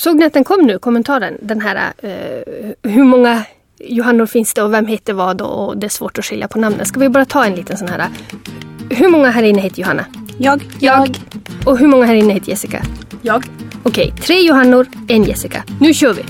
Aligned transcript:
såg 0.00 0.16
ni 0.16 0.24
att 0.24 0.32
den 0.32 0.44
kom 0.44 0.66
nu, 0.66 0.78
kommentaren? 0.78 1.38
Den 1.42 1.60
här 1.60 1.92
eh, 1.98 2.90
hur 2.90 3.04
många 3.04 3.44
Johannor 3.78 4.26
finns 4.26 4.54
det 4.54 4.62
och 4.62 4.72
vem 4.72 4.86
heter 4.86 5.12
vad 5.12 5.42
och 5.42 5.76
det 5.78 5.86
är 5.86 5.88
svårt 5.88 6.18
att 6.18 6.24
skilja 6.24 6.48
på 6.48 6.58
namnen. 6.58 6.86
Ska 6.86 7.00
vi 7.00 7.08
bara 7.08 7.24
ta 7.24 7.44
en 7.44 7.54
liten 7.54 7.76
sån 7.76 7.88
här. 7.88 8.08
Hur 8.90 9.08
många 9.08 9.30
här 9.30 9.42
inne 9.42 9.60
heter 9.60 9.80
Johanna? 9.80 10.04
Jag. 10.38 10.62
Jag. 10.78 11.16
Och 11.66 11.78
hur 11.78 11.86
många 11.86 12.06
här 12.06 12.14
inne 12.14 12.34
heter 12.34 12.48
Jessica? 12.48 12.82
Jag. 13.22 13.44
Okej, 13.82 14.14
tre 14.22 14.40
Johannor, 14.40 14.86
en 15.08 15.24
Jessica. 15.24 15.64
Nu 15.80 15.94
kör 15.94 16.12
vi! 16.12 16.22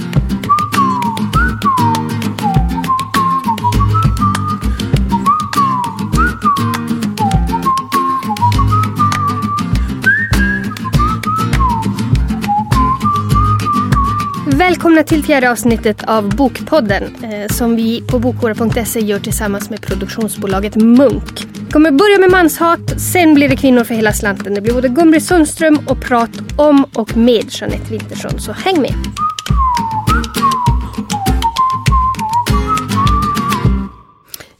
Välkomna 14.71 15.03
till 15.03 15.25
fjärde 15.25 15.51
avsnittet 15.51 16.05
av 16.09 16.37
Bokpodden 16.37 17.25
eh, 17.25 17.49
som 17.49 17.77
vi 17.77 18.03
på 18.03 18.19
bokhora.se 18.19 19.01
gör 19.01 19.19
tillsammans 19.19 19.71
med 19.71 19.81
produktionsbolaget 19.83 20.77
Munk. 20.77 21.45
Vi 21.67 21.73
kommer 21.73 21.91
börja 21.91 22.19
med 22.19 22.31
manshat, 22.31 23.01
sen 23.01 23.35
blir 23.35 23.49
det 23.49 23.57
kvinnor 23.57 23.85
för 23.85 23.95
hela 23.95 24.13
slanten. 24.13 24.55
Det 24.55 24.61
blir 24.61 24.75
både 24.75 24.89
Gun-Britt 24.89 25.23
Sundström 25.23 25.81
och 25.87 26.01
prat 26.01 26.31
om 26.57 26.85
och 26.95 27.17
med 27.17 27.45
Jeanette 27.49 27.91
Wintersson, 27.91 28.41
så 28.41 28.53
häng 28.53 28.81
med! 28.81 28.95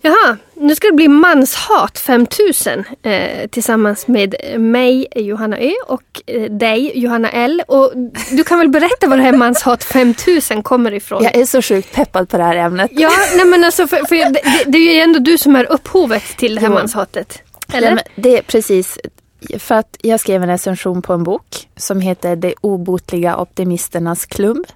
Jaha, 0.03 0.37
nu 0.61 0.75
ska 0.75 0.87
det 0.87 0.93
bli 0.93 1.09
Manshat 1.09 1.99
5000 1.99 2.85
eh, 3.03 3.49
tillsammans 3.49 4.09
med 4.09 4.35
mig, 4.59 5.07
Johanna 5.17 5.59
Ö 5.59 5.73
och 5.87 6.23
eh, 6.27 6.43
dig, 6.43 6.93
Johanna 6.95 7.31
L. 7.31 7.63
Och 7.69 7.93
du 8.31 8.45
kan 8.45 8.59
väl 8.59 8.69
berätta 8.69 9.07
var 9.07 9.17
det 9.17 9.23
här 9.23 9.33
Manshat 9.33 9.85
5000 9.85 10.63
kommer 10.63 10.95
ifrån? 10.95 11.25
Jag 11.25 11.37
är 11.37 11.45
så 11.45 11.63
sjukt 11.63 11.95
peppad 11.95 12.29
på 12.29 12.37
det 12.37 12.45
här 12.45 12.57
ämnet. 12.57 12.91
Ja, 12.95 13.11
nej 13.37 13.47
men 13.47 13.65
alltså 13.65 13.87
för, 13.87 13.97
för 13.97 14.17
det, 14.17 14.43
det, 14.67 14.79
är 14.79 14.95
ju 14.95 15.01
ändå 15.01 15.19
du 15.19 15.39
som 15.39 15.57
är 15.57 15.73
upphovet 15.73 16.37
till 16.37 16.55
det 16.55 16.61
här 16.61 16.69
jo. 16.69 16.75
manshatet. 16.75 17.43
Eller? 17.73 17.95
Nej, 17.95 18.05
det 18.15 18.39
är 18.39 18.43
precis 18.43 18.99
för 19.59 19.75
att 19.75 19.97
jag 20.03 20.21
skrev 20.21 20.43
en 20.43 20.49
recension 20.49 21.03
på 21.03 21.13
en 21.13 21.25
bok 21.25 21.69
som 21.77 22.01
heter 22.01 22.37
De 22.37 22.55
obotliga 22.61 23.37
optimisternas 23.37 24.27
klubb. 24.27 24.67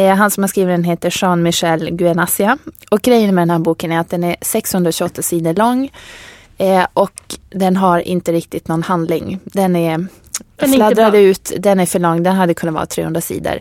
Eh, 0.00 0.14
han 0.14 0.30
som 0.30 0.42
har 0.42 0.48
skrivit 0.48 0.74
den 0.74 0.84
heter 0.84 1.10
Jean-Michel 1.10 1.90
Guenassia. 1.90 2.58
Och 2.90 3.02
grejen 3.02 3.34
med 3.34 3.42
den 3.42 3.50
här 3.50 3.58
boken 3.58 3.92
är 3.92 3.98
att 3.98 4.10
den 4.10 4.24
är 4.24 4.36
628 4.40 5.22
sidor 5.22 5.54
lång. 5.54 5.90
Eh, 6.58 6.86
och 6.94 7.12
den 7.50 7.76
har 7.76 7.98
inte 7.98 8.32
riktigt 8.32 8.68
någon 8.68 8.82
handling. 8.82 9.40
Den 9.44 9.76
är, 9.76 10.06
den 10.56 10.70
är 10.70 10.76
fladdrad 10.76 11.14
ut, 11.14 11.52
den 11.58 11.80
är 11.80 11.86
för 11.86 11.98
lång, 11.98 12.22
den 12.22 12.36
hade 12.36 12.54
kunnat 12.54 12.74
vara 12.74 12.86
300 12.86 13.20
sidor. 13.20 13.60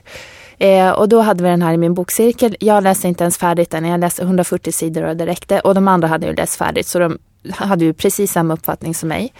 Eh, 0.57 0.89
och 0.89 1.09
då 1.09 1.21
hade 1.21 1.43
vi 1.43 1.49
den 1.49 1.61
här 1.61 1.73
i 1.73 1.77
min 1.77 1.93
bokcirkel. 1.93 2.55
Jag 2.59 2.83
läste 2.83 3.07
inte 3.07 3.23
ens 3.23 3.37
färdigt 3.37 3.69
den, 3.69 3.85
jag 3.85 3.99
läste 3.99 4.21
140 4.21 4.71
sidor 4.71 5.03
och 5.03 5.15
det 5.15 5.25
räckte. 5.25 5.59
Och 5.59 5.75
de 5.75 5.87
andra 5.87 6.07
hade 6.07 6.27
ju 6.27 6.33
läst 6.33 6.55
färdigt 6.55 6.87
så 6.87 6.99
de 6.99 7.17
hade 7.51 7.85
ju 7.85 7.93
precis 7.93 8.31
samma 8.31 8.53
uppfattning 8.53 8.95
som 8.95 9.09
mig. 9.09 9.33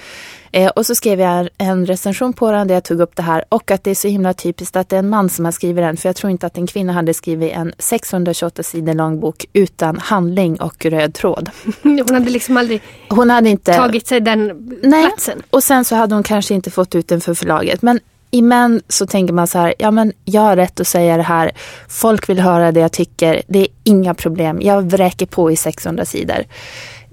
Eh, 0.52 0.68
och 0.68 0.86
så 0.86 0.96
skrev 0.96 1.20
jag 1.20 1.50
en 1.58 1.86
recension 1.86 2.34
på 2.34 2.52
den 2.52 2.68
där 2.68 2.76
jag 2.76 2.84
tog 2.84 3.00
upp 3.00 3.16
det 3.16 3.22
här 3.22 3.46
och 3.50 3.72
att 3.72 3.84
det 3.84 3.92
är 3.92 3.96
så 3.96 4.08
himla 4.08 4.34
typiskt 4.34 4.76
att 4.76 4.90
det 4.90 4.96
är 4.96 5.00
en 5.00 5.10
man 5.10 5.30
som 5.30 5.46
har 5.46 5.52
skrivit 5.52 5.84
den. 5.84 5.98
För 5.98 6.10
jag 6.10 6.16
tror 6.16 6.32
inte 6.32 6.48
att 6.48 6.58
en 6.58 6.68
kvinna 6.68 6.94
hade 6.94 7.14
skrivit 7.14 7.54
en 7.54 7.74
628 7.78 8.64
sidor 8.64 8.94
lång 8.94 9.20
bok 9.20 9.46
utan 9.54 9.98
handling 9.98 10.62
och 10.62 10.86
röd 10.86 11.14
tråd. 11.14 11.50
Hon 11.84 12.14
hade 12.14 12.30
liksom 12.30 12.58
aldrig 12.58 12.82
hon 13.10 13.30
hade 13.30 13.50
inte, 13.50 13.74
tagit 13.74 14.08
sig 14.08 14.22
den 14.22 14.70
nej, 14.84 15.06
platsen. 15.06 15.42
Och 15.50 15.64
sen 15.64 15.86
så 15.86 15.96
hade 15.96 16.16
hon 16.16 16.24
kanske 16.24 16.54
inte 16.54 16.72
fått 16.72 16.96
ut 16.96 17.08
den 17.08 17.22
för 17.22 17.34
förlaget. 17.34 17.82
Men 17.82 18.00
i 18.32 18.42
män 18.42 18.82
så 18.88 19.08
tänker 19.08 19.34
man 19.34 19.48
så 19.48 19.58
här, 19.58 19.74
ja 19.80 19.92
men 19.92 20.14
jag 20.26 20.42
har 20.42 20.56
rätt 20.56 20.80
att 20.80 20.88
säga 20.88 21.18
det 21.18 21.24
här. 21.24 21.52
Folk 21.88 22.30
vill 22.30 22.40
höra 22.40 22.72
det 22.72 22.80
jag 22.80 22.92
tycker. 22.92 23.42
Det 23.48 23.60
är 23.60 23.68
inga 23.84 24.14
problem. 24.14 24.60
Jag 24.62 24.82
vräker 24.92 25.26
på 25.26 25.52
i 25.52 25.56
600 25.56 26.06
sidor. 26.06 26.46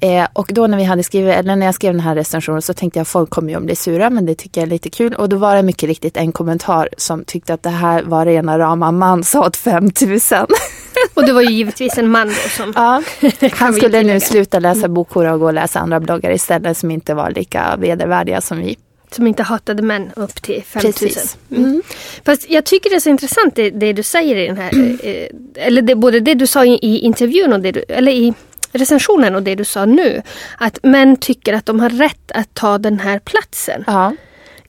Eh, 0.00 0.26
och 0.32 0.50
då 0.52 0.66
när 0.66 0.78
vi 0.78 0.84
hade 0.84 1.02
skrivit, 1.02 1.34
eller 1.34 1.56
när 1.56 1.66
jag 1.66 1.74
skrev 1.74 1.92
den 1.92 2.00
här 2.00 2.14
recensionen 2.14 2.62
så 2.62 2.74
tänkte 2.74 2.98
jag 2.98 3.02
att 3.02 3.08
folk 3.08 3.30
kommer 3.30 3.50
ju 3.50 3.56
att 3.56 3.62
bli 3.62 3.76
sura 3.76 4.10
men 4.10 4.26
det 4.26 4.34
tycker 4.34 4.60
jag 4.60 4.66
är 4.66 4.70
lite 4.70 4.90
kul. 4.90 5.14
Och 5.14 5.28
då 5.28 5.36
var 5.36 5.56
det 5.56 5.62
mycket 5.62 5.88
riktigt 5.88 6.16
en 6.16 6.32
kommentar 6.32 6.88
som 6.96 7.24
tyckte 7.24 7.54
att 7.54 7.62
det 7.62 7.70
här 7.70 8.02
var 8.02 8.26
rena 8.26 8.58
rama 8.58 8.92
manshat 8.92 9.56
5000. 9.56 10.46
Och 11.14 11.26
det 11.26 11.32
var 11.32 11.42
ju 11.42 11.50
givetvis 11.50 11.98
en 11.98 12.10
man 12.10 12.28
då 12.28 12.34
som... 12.34 12.72
Ja, 12.76 13.02
han 13.52 13.72
skulle 13.74 14.02
nu 14.02 14.20
sluta 14.20 14.58
läsa 14.58 14.88
bokhora 14.88 15.32
och 15.32 15.40
gå 15.40 15.46
och 15.46 15.54
läsa 15.54 15.80
andra 15.80 16.00
bloggar 16.00 16.30
istället 16.30 16.76
som 16.76 16.90
inte 16.90 17.14
var 17.14 17.30
lika 17.30 17.76
vedervärdiga 17.76 18.40
som 18.40 18.58
vi. 18.58 18.76
Som 19.10 19.26
inte 19.26 19.42
hatade 19.42 19.82
män 19.82 20.10
upp 20.16 20.42
till 20.42 20.62
5000. 20.62 21.22
Mm. 21.50 21.64
mm. 21.64 21.82
Fast 22.24 22.50
jag 22.50 22.64
tycker 22.64 22.90
det 22.90 22.96
är 22.96 23.00
så 23.00 23.10
intressant 23.10 23.54
det, 23.54 23.70
det 23.70 23.92
du 23.92 24.02
säger 24.02 24.36
i 24.36 24.46
den 24.46 24.56
här, 24.56 24.72
mm. 24.72 24.98
eh, 25.02 25.66
eller 25.66 25.82
det, 25.82 25.94
både 25.94 26.20
det 26.20 26.34
du 26.34 26.46
sa 26.46 26.64
i, 26.64 26.78
i 26.82 26.98
intervjun 26.98 27.52
och 27.52 27.60
det 27.60 27.72
du, 27.72 27.84
eller 27.88 28.12
i 28.12 28.34
recensionen 28.76 29.34
och 29.34 29.42
det 29.42 29.54
du 29.54 29.64
sa 29.64 29.84
nu. 29.84 30.22
Att 30.58 30.78
män 30.82 31.16
tycker 31.16 31.52
att 31.52 31.66
de 31.66 31.80
har 31.80 31.90
rätt 31.90 32.32
att 32.34 32.54
ta 32.54 32.78
den 32.78 32.98
här 32.98 33.18
platsen. 33.18 33.84
Ja. 33.86 34.12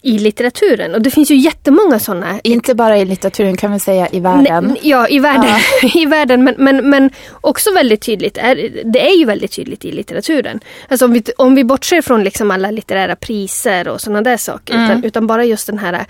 I 0.01 0.19
litteraturen. 0.19 0.95
Och 0.95 1.01
det 1.01 1.11
finns 1.11 1.31
ju 1.31 1.35
jättemånga 1.35 1.99
sådana. 1.99 2.39
Inte 2.43 2.75
bara 2.75 2.97
i 2.97 3.05
litteraturen 3.05 3.57
kan 3.57 3.73
vi 3.73 3.79
säga 3.79 4.07
i 4.11 4.19
världen. 4.19 4.63
Nej, 4.63 4.79
ja, 4.81 5.07
i 5.07 5.19
världen. 5.19 5.49
Ja. 5.81 5.89
I 6.01 6.05
världen 6.05 6.43
men, 6.43 6.55
men, 6.57 6.89
men 6.89 7.09
också 7.41 7.73
väldigt 7.73 8.01
tydligt. 8.01 8.37
Är, 8.37 8.69
det 8.83 9.09
är 9.09 9.15
ju 9.15 9.25
väldigt 9.25 9.51
tydligt 9.51 9.85
i 9.85 9.91
litteraturen. 9.91 10.59
Alltså 10.87 11.05
om 11.05 11.13
vi, 11.13 11.23
om 11.37 11.55
vi 11.55 11.63
bortser 11.63 12.01
från 12.01 12.23
liksom 12.23 12.51
alla 12.51 12.71
litterära 12.71 13.15
priser 13.15 13.87
och 13.87 14.01
sådana 14.01 14.21
där 14.21 14.37
saker. 14.37 14.73
Mm. 14.73 14.85
Utan, 14.85 15.03
utan, 15.03 15.27
bara 15.27 15.45
just 15.45 15.67
den 15.67 15.77
här 15.77 16.05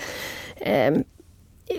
eh, 0.55 0.93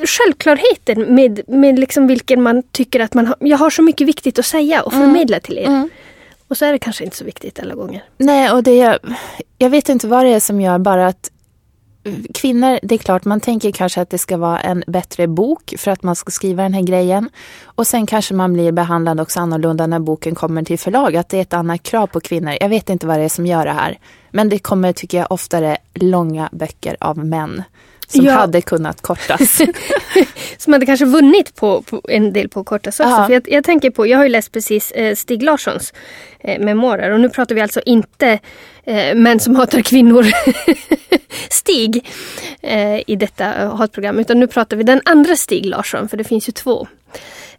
självklarheten 0.04 1.14
med, 1.14 1.40
med 1.48 1.78
liksom 1.78 2.06
vilken 2.06 2.42
man 2.42 2.62
tycker 2.62 3.00
att 3.00 3.14
man 3.14 3.26
har, 3.26 3.36
jag 3.40 3.58
har 3.58 3.70
så 3.70 3.82
mycket 3.82 4.06
viktigt 4.06 4.38
att 4.38 4.46
säga 4.46 4.82
och 4.82 4.92
förmedla 4.92 5.36
mm. 5.36 5.40
till 5.40 5.58
er. 5.58 5.66
Mm. 5.66 5.90
Och 6.48 6.56
så 6.56 6.64
är 6.64 6.72
det 6.72 6.78
kanske 6.78 7.04
inte 7.04 7.16
så 7.16 7.24
viktigt 7.24 7.60
alla 7.60 7.74
gånger. 7.74 8.04
Nej, 8.18 8.52
och 8.52 8.62
det, 8.62 8.98
jag 9.58 9.70
vet 9.70 9.88
inte 9.88 10.06
vad 10.08 10.24
det 10.24 10.30
är 10.30 10.40
som 10.40 10.60
gör 10.60 10.78
bara 10.78 11.06
att 11.06 11.30
kvinnor, 12.34 12.78
det 12.82 12.94
är 12.94 12.98
klart 12.98 13.24
man 13.24 13.40
tänker 13.40 13.72
kanske 13.72 14.00
att 14.00 14.10
det 14.10 14.18
ska 14.18 14.36
vara 14.36 14.60
en 14.60 14.84
bättre 14.86 15.26
bok 15.26 15.74
för 15.78 15.90
att 15.90 16.02
man 16.02 16.16
ska 16.16 16.30
skriva 16.30 16.62
den 16.62 16.74
här 16.74 16.82
grejen. 16.82 17.30
Och 17.64 17.86
sen 17.86 18.06
kanske 18.06 18.34
man 18.34 18.52
blir 18.52 18.72
behandlad 18.72 19.20
också 19.20 19.40
annorlunda 19.40 19.86
när 19.86 19.98
boken 19.98 20.34
kommer 20.34 20.62
till 20.62 20.78
förlag. 20.78 21.16
Att 21.16 21.28
det 21.28 21.36
är 21.36 21.42
ett 21.42 21.52
annat 21.52 21.82
krav 21.82 22.06
på 22.06 22.20
kvinnor. 22.20 22.54
Jag 22.60 22.68
vet 22.68 22.90
inte 22.90 23.06
vad 23.06 23.18
det 23.18 23.24
är 23.24 23.28
som 23.28 23.46
gör 23.46 23.64
det 23.64 23.72
här. 23.72 23.98
Men 24.30 24.48
det 24.48 24.58
kommer, 24.58 24.92
tycker 24.92 25.18
jag, 25.18 25.32
oftare 25.32 25.76
långa 25.94 26.48
böcker 26.52 26.96
av 27.00 27.18
män 27.18 27.62
som 28.08 28.24
ja. 28.24 28.32
hade 28.32 28.60
kunnat 28.60 29.02
kortas. 29.02 29.60
som 30.58 30.72
hade 30.72 30.86
kanske 30.86 31.06
vunnit 31.06 31.54
på, 31.54 31.82
på 31.82 32.00
en 32.08 32.32
del 32.32 32.48
på 32.48 32.64
kortas 32.64 33.00
också. 33.00 33.24
För 33.26 33.32
jag, 33.32 33.42
jag, 33.48 33.64
tänker 33.64 33.90
på, 33.90 34.06
jag 34.06 34.18
har 34.18 34.24
ju 34.24 34.30
läst 34.30 34.52
precis 34.52 34.92
eh, 34.92 35.14
Stig 35.14 35.42
Larssons 35.42 35.92
eh, 36.40 36.60
memoarer 36.60 37.10
och 37.10 37.20
nu 37.20 37.28
pratar 37.28 37.54
vi 37.54 37.60
alltså 37.60 37.80
inte 37.86 38.38
eh, 38.84 39.14
män 39.14 39.40
som 39.40 39.56
hatar 39.56 39.82
kvinnor 39.82 40.26
Stig 41.50 42.08
eh, 42.62 43.10
i 43.10 43.16
detta 43.16 43.44
hatprogram 43.78 44.18
utan 44.18 44.40
nu 44.40 44.46
pratar 44.46 44.76
vi 44.76 44.82
den 44.82 45.00
andra 45.04 45.36
Stig 45.36 45.66
Larsson 45.66 46.08
för 46.08 46.16
det 46.16 46.24
finns 46.24 46.48
ju 46.48 46.52
två. 46.52 46.86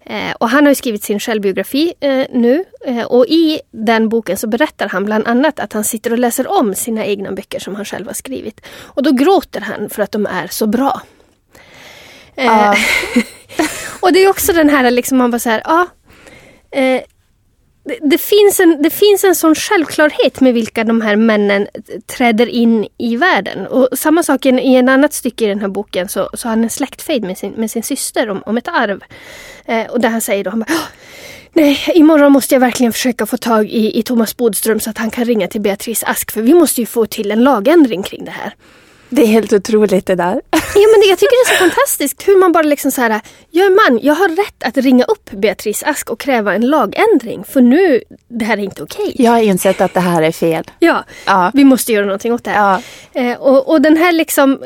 Eh, 0.05 0.31
och 0.39 0.49
han 0.49 0.65
har 0.65 0.73
skrivit 0.73 1.03
sin 1.03 1.19
självbiografi 1.19 1.93
eh, 1.99 2.25
nu 2.29 2.65
eh, 2.85 3.03
och 3.03 3.25
i 3.27 3.61
den 3.71 4.09
boken 4.09 4.37
så 4.37 4.47
berättar 4.47 4.89
han 4.89 5.05
bland 5.05 5.27
annat 5.27 5.59
att 5.59 5.73
han 5.73 5.83
sitter 5.83 6.11
och 6.11 6.19
läser 6.19 6.59
om 6.59 6.75
sina 6.75 7.05
egna 7.05 7.31
böcker 7.31 7.59
som 7.59 7.75
han 7.75 7.85
själv 7.85 8.07
har 8.07 8.13
skrivit. 8.13 8.61
Och 8.69 9.03
då 9.03 9.11
gråter 9.11 9.61
han 9.61 9.89
för 9.89 10.03
att 10.03 10.11
de 10.11 10.25
är 10.25 10.47
så 10.47 10.67
bra. 10.67 11.01
Uh. 12.39 12.73
och 13.99 14.13
det 14.13 14.19
är 14.19 14.29
också 14.29 14.53
den 14.53 14.69
här 14.69 14.91
liksom 14.91 15.17
man 15.17 15.31
bara 15.31 15.39
så 15.39 15.49
här, 15.49 15.61
ja. 15.65 15.87
Eh, 16.71 17.01
det, 17.83 17.97
det, 18.01 18.17
finns 18.17 18.59
en, 18.59 18.81
det 18.81 18.89
finns 18.89 19.23
en 19.23 19.35
sån 19.35 19.55
självklarhet 19.55 20.41
med 20.41 20.53
vilka 20.53 20.83
de 20.83 21.01
här 21.01 21.15
männen 21.15 21.67
träder 22.05 22.47
in 22.47 22.87
i 22.97 23.15
världen. 23.15 23.67
Och 23.67 23.89
samma 23.93 24.23
sak 24.23 24.45
i, 24.45 24.49
i 24.49 24.75
en 24.75 24.89
annat 24.89 25.13
stycke 25.13 25.45
i 25.45 25.47
den 25.47 25.59
här 25.59 25.67
boken 25.67 26.09
så, 26.09 26.29
så 26.33 26.47
har 26.47 26.49
han 26.49 26.63
en 26.63 26.69
släktfejd 26.69 27.23
med 27.23 27.37
sin, 27.37 27.51
med 27.51 27.71
sin 27.71 27.83
syster 27.83 28.29
om, 28.29 28.43
om 28.45 28.57
ett 28.57 28.67
arv. 28.67 29.03
Eh, 29.65 29.85
och 29.87 29.99
där 29.99 30.09
han 30.09 30.21
säger 30.21 30.43
då, 30.43 30.49
han 30.49 30.59
bara, 30.59 30.73
Nej, 31.53 31.79
imorgon 31.93 32.31
måste 32.31 32.55
jag 32.55 32.59
verkligen 32.59 32.93
försöka 32.93 33.25
få 33.25 33.37
tag 33.37 33.69
i, 33.69 33.99
i 33.99 34.03
Thomas 34.03 34.37
Bodström 34.37 34.79
så 34.79 34.89
att 34.89 34.97
han 34.97 35.09
kan 35.09 35.25
ringa 35.25 35.47
till 35.47 35.61
Beatrice 35.61 36.03
Ask 36.03 36.31
för 36.31 36.41
vi 36.41 36.53
måste 36.53 36.81
ju 36.81 36.85
få 36.85 37.05
till 37.05 37.31
en 37.31 37.43
lagändring 37.43 38.03
kring 38.03 38.25
det 38.25 38.31
här. 38.31 38.53
Det 39.09 39.21
är 39.21 39.25
helt 39.25 39.53
otroligt 39.53 40.05
det 40.05 40.15
där. 40.15 40.41
Ja 40.51 40.87
men 40.97 41.09
jag 41.09 41.19
tycker 41.19 41.45
det 41.45 41.51
är 41.51 41.57
så 41.57 41.63
fantastiskt 41.63 42.27
hur 42.27 42.39
man 42.39 42.51
bara 42.51 42.63
liksom 42.63 42.91
så 42.91 43.01
här, 43.01 43.21
jag 43.51 43.65
är 43.65 43.89
man, 43.89 43.99
jag 44.03 44.15
har 44.15 44.29
rätt 44.29 44.63
att 44.63 44.77
ringa 44.77 45.03
upp 45.03 45.31
Beatrice 45.31 45.83
Ask 45.83 46.09
och 46.09 46.19
kräva 46.19 46.55
en 46.55 46.69
lagändring 46.69 47.43
för 47.43 47.61
nu, 47.61 48.01
det 48.27 48.45
här 48.45 48.57
är 48.57 48.61
inte 48.61 48.83
okej. 48.83 49.11
Jag 49.15 49.31
har 49.31 49.39
insett 49.39 49.81
att 49.81 49.93
det 49.93 49.99
här 49.99 50.21
är 50.21 50.31
fel. 50.31 50.63
Ja, 50.79 51.03
ja. 51.25 51.51
vi 51.53 51.63
måste 51.63 51.93
göra 51.93 52.05
någonting 52.05 52.33
åt 52.33 52.43
det 52.43 52.51
här. 52.51 52.83
Ja. 53.13 53.21
Eh, 53.21 53.37
och, 53.37 53.69
och 53.69 53.81
den 53.81 53.97
här 53.97 54.11
liksom 54.11 54.59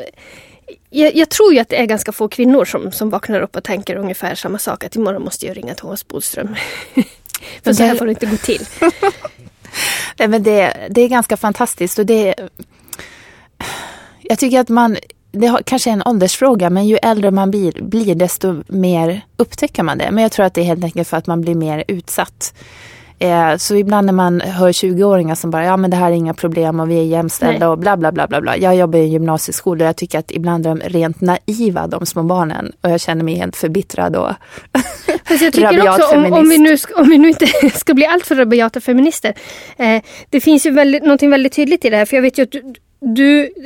jag, 0.90 1.16
jag, 1.16 1.30
tror 1.30 1.54
ju 1.54 1.58
att 1.58 1.68
det 1.68 1.76
är 1.76 1.86
ganska 1.86 2.12
få 2.12 2.28
kvinnor 2.28 2.64
som, 2.64 2.92
som 2.92 3.10
vaknar 3.10 3.40
upp 3.40 3.56
och 3.56 3.64
tänker 3.64 3.96
ungefär 3.96 4.34
samma 4.34 4.58
sak. 4.58 4.84
Att 4.84 4.96
imorgon 4.96 5.22
måste 5.22 5.46
jag 5.46 5.56
ringa 5.56 5.74
Thomas 5.74 6.08
Bodström. 6.08 6.56
För 7.62 7.72
så 7.72 7.82
här 7.82 7.94
får 7.94 8.06
det 8.06 8.10
inte 8.10 8.26
gå 8.26 8.36
till. 8.36 8.66
Nej, 10.18 10.28
men 10.28 10.42
det, 10.42 10.88
det 10.90 11.00
är 11.00 11.08
ganska 11.08 11.36
fantastiskt. 11.36 11.98
Och 11.98 12.06
det, 12.06 12.34
jag 14.28 14.38
tycker 14.38 14.60
att 14.60 14.68
man 14.68 14.96
det 15.32 15.46
har, 15.46 15.62
kanske 15.62 15.90
är 15.90 15.92
en 15.92 16.02
åldersfråga, 16.06 16.70
men 16.70 16.86
ju 16.86 16.96
äldre 16.96 17.30
man 17.30 17.50
blir, 17.50 17.82
blir, 17.82 18.14
desto 18.14 18.62
mer 18.66 19.20
upptäcker 19.36 19.82
man 19.82 19.98
det. 19.98 20.10
Men 20.10 20.22
jag 20.22 20.32
tror 20.32 20.46
att 20.46 20.54
det 20.54 20.60
är 20.60 20.64
helt 20.64 20.84
enkelt 20.84 21.08
för 21.08 21.16
att 21.16 21.26
man 21.26 21.40
blir 21.40 21.54
mer 21.54 21.84
utsatt. 21.88 22.54
Eh, 23.18 23.56
så 23.56 23.74
ibland 23.74 24.06
när 24.06 24.12
man 24.12 24.40
hör 24.40 24.72
20-åringar 24.72 25.34
som 25.34 25.50
bara, 25.50 25.64
ja 25.64 25.76
men 25.76 25.90
det 25.90 25.96
här 25.96 26.10
är 26.10 26.14
inga 26.14 26.34
problem 26.34 26.80
och 26.80 26.90
vi 26.90 26.98
är 26.98 27.02
jämställda 27.02 27.58
Nej. 27.58 27.68
och 27.68 27.78
bla 27.78 27.96
bla 27.96 28.12
bla 28.12 28.26
bla 28.26 28.40
bla. 28.40 28.56
Jag 28.56 28.76
jobbar 28.76 28.98
i 28.98 29.02
en 29.02 29.10
gymnasieskola 29.10 29.84
och 29.84 29.88
jag 29.88 29.96
tycker 29.96 30.18
att 30.18 30.30
ibland 30.30 30.66
är 30.66 30.70
de 30.70 30.80
rent 30.80 31.20
naiva 31.20 31.86
de 31.86 32.06
små 32.06 32.22
barnen. 32.22 32.72
Och 32.80 32.90
jag 32.90 33.00
känner 33.00 33.24
mig 33.24 33.34
helt 33.34 33.56
förbittrad 33.56 34.16
och 34.16 34.30
Fast 35.24 35.42
jag 35.42 35.52
tycker 35.52 35.88
också 35.88 36.16
om, 36.16 36.32
om, 36.32 36.48
vi 36.48 36.58
nu, 36.58 36.76
om 36.96 37.08
vi 37.08 37.18
nu 37.18 37.28
inte 37.28 37.46
ska 37.74 37.94
bli 37.94 38.06
alltför 38.06 38.34
rabiata 38.34 38.80
feminister. 38.80 39.34
Eh, 39.76 40.02
det 40.30 40.40
finns 40.40 40.66
ju 40.66 40.70
väldigt, 40.70 41.02
någonting 41.02 41.30
väldigt 41.30 41.52
tydligt 41.52 41.84
i 41.84 41.90
det 41.90 41.96
här. 41.96 42.04
För 42.04 42.16
jag 42.16 42.22
vet 42.22 42.38
ju 42.38 42.42
att 42.42 42.52
du, 42.52 42.74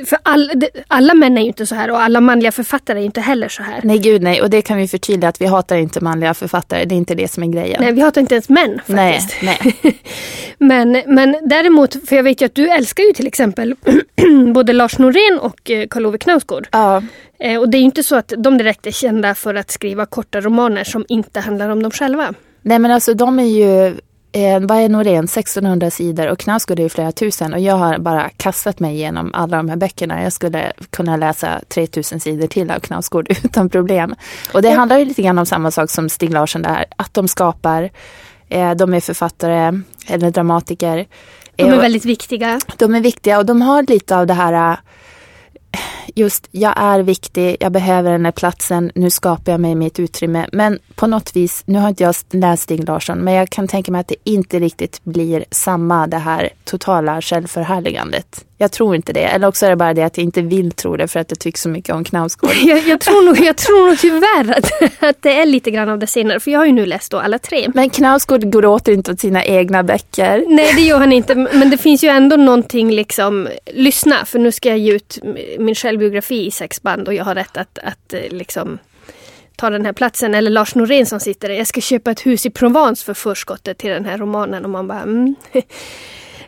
för 0.05 0.17
all, 0.23 0.51
alla 0.87 1.13
män 1.13 1.37
är 1.37 1.41
ju 1.41 1.47
inte 1.47 1.65
så 1.65 1.75
här 1.75 1.91
och 1.91 2.01
alla 2.01 2.21
manliga 2.21 2.51
författare 2.51 2.99
är 2.99 3.03
inte 3.03 3.21
heller 3.21 3.49
så 3.49 3.63
här. 3.63 3.81
Nej 3.83 3.97
gud 3.97 4.21
nej 4.21 4.41
och 4.41 4.49
det 4.49 4.61
kan 4.61 4.77
vi 4.77 4.87
förtydliga 4.87 5.29
att 5.29 5.41
vi 5.41 5.45
hatar 5.45 5.75
inte 5.75 6.01
manliga 6.01 6.33
författare. 6.33 6.85
Det 6.85 6.95
är 6.95 6.97
inte 6.97 7.15
det 7.15 7.31
som 7.31 7.43
är 7.43 7.47
grejen. 7.47 7.77
Nej 7.81 7.91
vi 7.91 8.01
hatar 8.01 8.21
inte 8.21 8.35
ens 8.35 8.49
män 8.49 8.79
faktiskt. 8.87 9.35
Nej, 9.41 9.57
nej. 9.81 10.01
men, 10.57 11.03
men 11.07 11.35
däremot, 11.49 12.09
för 12.09 12.15
jag 12.15 12.23
vet 12.23 12.41
ju 12.41 12.45
att 12.45 12.55
du 12.55 12.69
älskar 12.69 13.03
ju 13.03 13.13
till 13.13 13.27
exempel 13.27 13.75
både 14.53 14.73
Lars 14.73 14.99
Norén 14.99 15.39
och 15.39 15.71
eh, 15.71 15.87
Karl 15.87 16.05
Ove 16.05 16.17
Knausgård. 16.17 16.67
Ja. 16.71 17.03
Eh, 17.39 17.59
och 17.59 17.69
det 17.69 17.77
är 17.77 17.79
ju 17.79 17.85
inte 17.85 18.03
så 18.03 18.15
att 18.15 18.33
de 18.37 18.57
direkt 18.57 18.87
är 18.87 18.91
kända 18.91 19.35
för 19.35 19.55
att 19.55 19.71
skriva 19.71 20.05
korta 20.05 20.41
romaner 20.41 20.83
som 20.83 21.05
inte 21.09 21.39
handlar 21.39 21.69
om 21.69 21.83
dem 21.83 21.91
själva. 21.91 22.33
Nej 22.61 22.79
men 22.79 22.91
alltså 22.91 23.13
de 23.13 23.39
är 23.39 23.43
ju 23.43 23.95
eh, 24.31 24.59
vad 24.59 24.77
är 24.77 24.89
Norén? 24.89 25.23
1600 25.23 25.91
sidor 25.91 26.27
och 26.27 26.39
Knausgård 26.39 26.79
är 26.79 26.83
ju 26.83 26.89
flera 26.89 27.11
tusen 27.11 27.53
och 27.53 27.59
jag 27.59 27.75
har 27.75 27.97
bara 27.97 28.29
kastat 28.37 28.79
mig 28.79 28.95
igenom 28.95 29.31
alla 29.33 29.57
de 29.57 29.69
här 29.69 29.77
böckerna. 29.77 30.23
Jag 30.23 30.33
skulle 30.33 30.73
kunna 30.89 31.17
läsa 31.17 31.61
3000 31.67 32.19
sidor 32.19 32.47
till 32.47 32.71
av 32.71 32.79
Knausgård 32.79 33.27
utan 33.43 33.69
problem. 33.69 34.15
Och 34.53 34.61
det 34.61 34.69
handlar 34.69 34.97
ju 34.97 35.05
lite 35.05 35.21
grann 35.21 35.37
om 35.37 35.45
samma 35.45 35.71
sak 35.71 35.89
som 35.89 36.09
Stig 36.09 36.33
Larsson 36.33 36.61
där, 36.61 36.85
att 36.95 37.13
de 37.13 37.27
skapar, 37.27 37.89
eh, 38.49 38.71
de 38.71 38.93
är 38.93 38.99
författare 38.99 39.81
eller 40.07 40.31
dramatiker. 40.31 41.07
De 41.55 41.63
är 41.63 41.73
eh, 41.73 41.81
väldigt 41.81 42.05
viktiga. 42.05 42.59
De 42.77 42.95
är 42.95 43.01
viktiga 43.01 43.37
och 43.37 43.45
de 43.45 43.61
har 43.61 43.83
lite 43.83 44.17
av 44.17 44.27
det 44.27 44.33
här 44.33 44.77
just 46.15 46.47
jag 46.51 46.73
är 46.77 46.99
viktig, 46.99 47.57
jag 47.59 47.71
behöver 47.71 48.11
den 48.11 48.25
här 48.25 48.31
platsen, 48.31 48.91
nu 48.95 49.09
skapar 49.09 49.51
jag 49.51 49.61
mig 49.61 49.75
mitt 49.75 49.99
utrymme. 49.99 50.47
Men 50.51 50.79
på 50.95 51.07
något 51.07 51.35
vis, 51.35 51.63
nu 51.65 51.79
har 51.79 51.89
inte 51.89 52.03
jag 52.03 52.15
läst 52.31 52.63
Stig 52.63 52.87
Larsson, 52.87 53.17
men 53.17 53.33
jag 53.33 53.49
kan 53.49 53.67
tänka 53.67 53.91
mig 53.91 54.01
att 54.01 54.07
det 54.07 54.15
inte 54.23 54.59
riktigt 54.59 55.03
blir 55.03 55.45
samma 55.51 56.07
det 56.07 56.17
här 56.17 56.49
totala 56.63 57.21
självförhärligandet. 57.21 58.45
Jag 58.61 58.71
tror 58.71 58.95
inte 58.95 59.13
det. 59.13 59.23
Eller 59.23 59.47
också 59.47 59.65
är 59.65 59.69
det 59.69 59.75
bara 59.75 59.93
det 59.93 60.03
att 60.03 60.17
jag 60.17 60.23
inte 60.23 60.41
vill 60.41 60.71
tro 60.71 60.97
det 60.97 61.07
för 61.07 61.19
att 61.19 61.31
jag 61.31 61.39
tycker 61.39 61.59
så 61.59 61.69
mycket 61.69 61.95
om 61.95 62.03
Knausgård. 62.03 62.51
Jag, 62.63 62.87
jag, 62.87 62.99
tror, 62.99 63.25
nog, 63.25 63.39
jag 63.39 63.57
tror 63.57 63.87
nog 63.87 63.99
tyvärr 63.99 64.57
att, 64.57 65.03
att 65.03 65.21
det 65.21 65.33
är 65.41 65.45
lite 65.45 65.71
grann 65.71 65.89
av 65.89 65.99
det 65.99 66.07
senare. 66.07 66.39
För 66.39 66.51
jag 66.51 66.59
har 66.59 66.65
ju 66.65 66.71
nu 66.71 66.85
läst 66.85 67.11
då 67.11 67.19
alla 67.19 67.39
tre. 67.39 67.67
Men 67.73 67.89
Knausgård 67.89 68.51
gråter 68.51 68.91
inte 68.91 69.11
åt 69.11 69.19
sina 69.19 69.45
egna 69.45 69.83
böcker. 69.83 70.43
Nej 70.47 70.73
det 70.75 70.81
gör 70.81 70.99
han 70.99 71.11
inte. 71.11 71.35
Men 71.35 71.69
det 71.69 71.77
finns 71.77 72.03
ju 72.03 72.07
ändå 72.07 72.35
någonting 72.35 72.91
liksom, 72.91 73.47
lyssna 73.65 74.25
för 74.25 74.39
nu 74.39 74.51
ska 74.51 74.69
jag 74.69 74.77
ge 74.77 74.93
ut 74.93 75.19
min 75.59 75.75
självbiografi 75.75 76.45
i 76.45 76.51
sex 76.51 76.81
band 76.81 77.07
och 77.07 77.13
jag 77.13 77.25
har 77.25 77.35
rätt 77.35 77.57
att, 77.57 77.79
att 77.79 78.13
eh, 78.13 78.19
liksom 78.29 78.79
ta 79.55 79.69
den 79.69 79.85
här 79.85 79.93
platsen. 79.93 80.35
Eller 80.35 80.51
Lars 80.51 80.75
Norén 80.75 81.05
som 81.05 81.19
sitter 81.19 81.49
där. 81.49 81.55
Jag 81.55 81.67
ska 81.67 81.81
köpa 81.81 82.11
ett 82.11 82.25
hus 82.25 82.45
i 82.45 82.49
Provence 82.49 83.05
för 83.05 83.13
förskottet 83.13 83.77
till 83.77 83.89
den 83.89 84.05
här 84.05 84.17
romanen. 84.17 84.63
Och 84.65 84.69
man 84.69 84.87
bara 84.87 85.01
mm. 85.01 85.35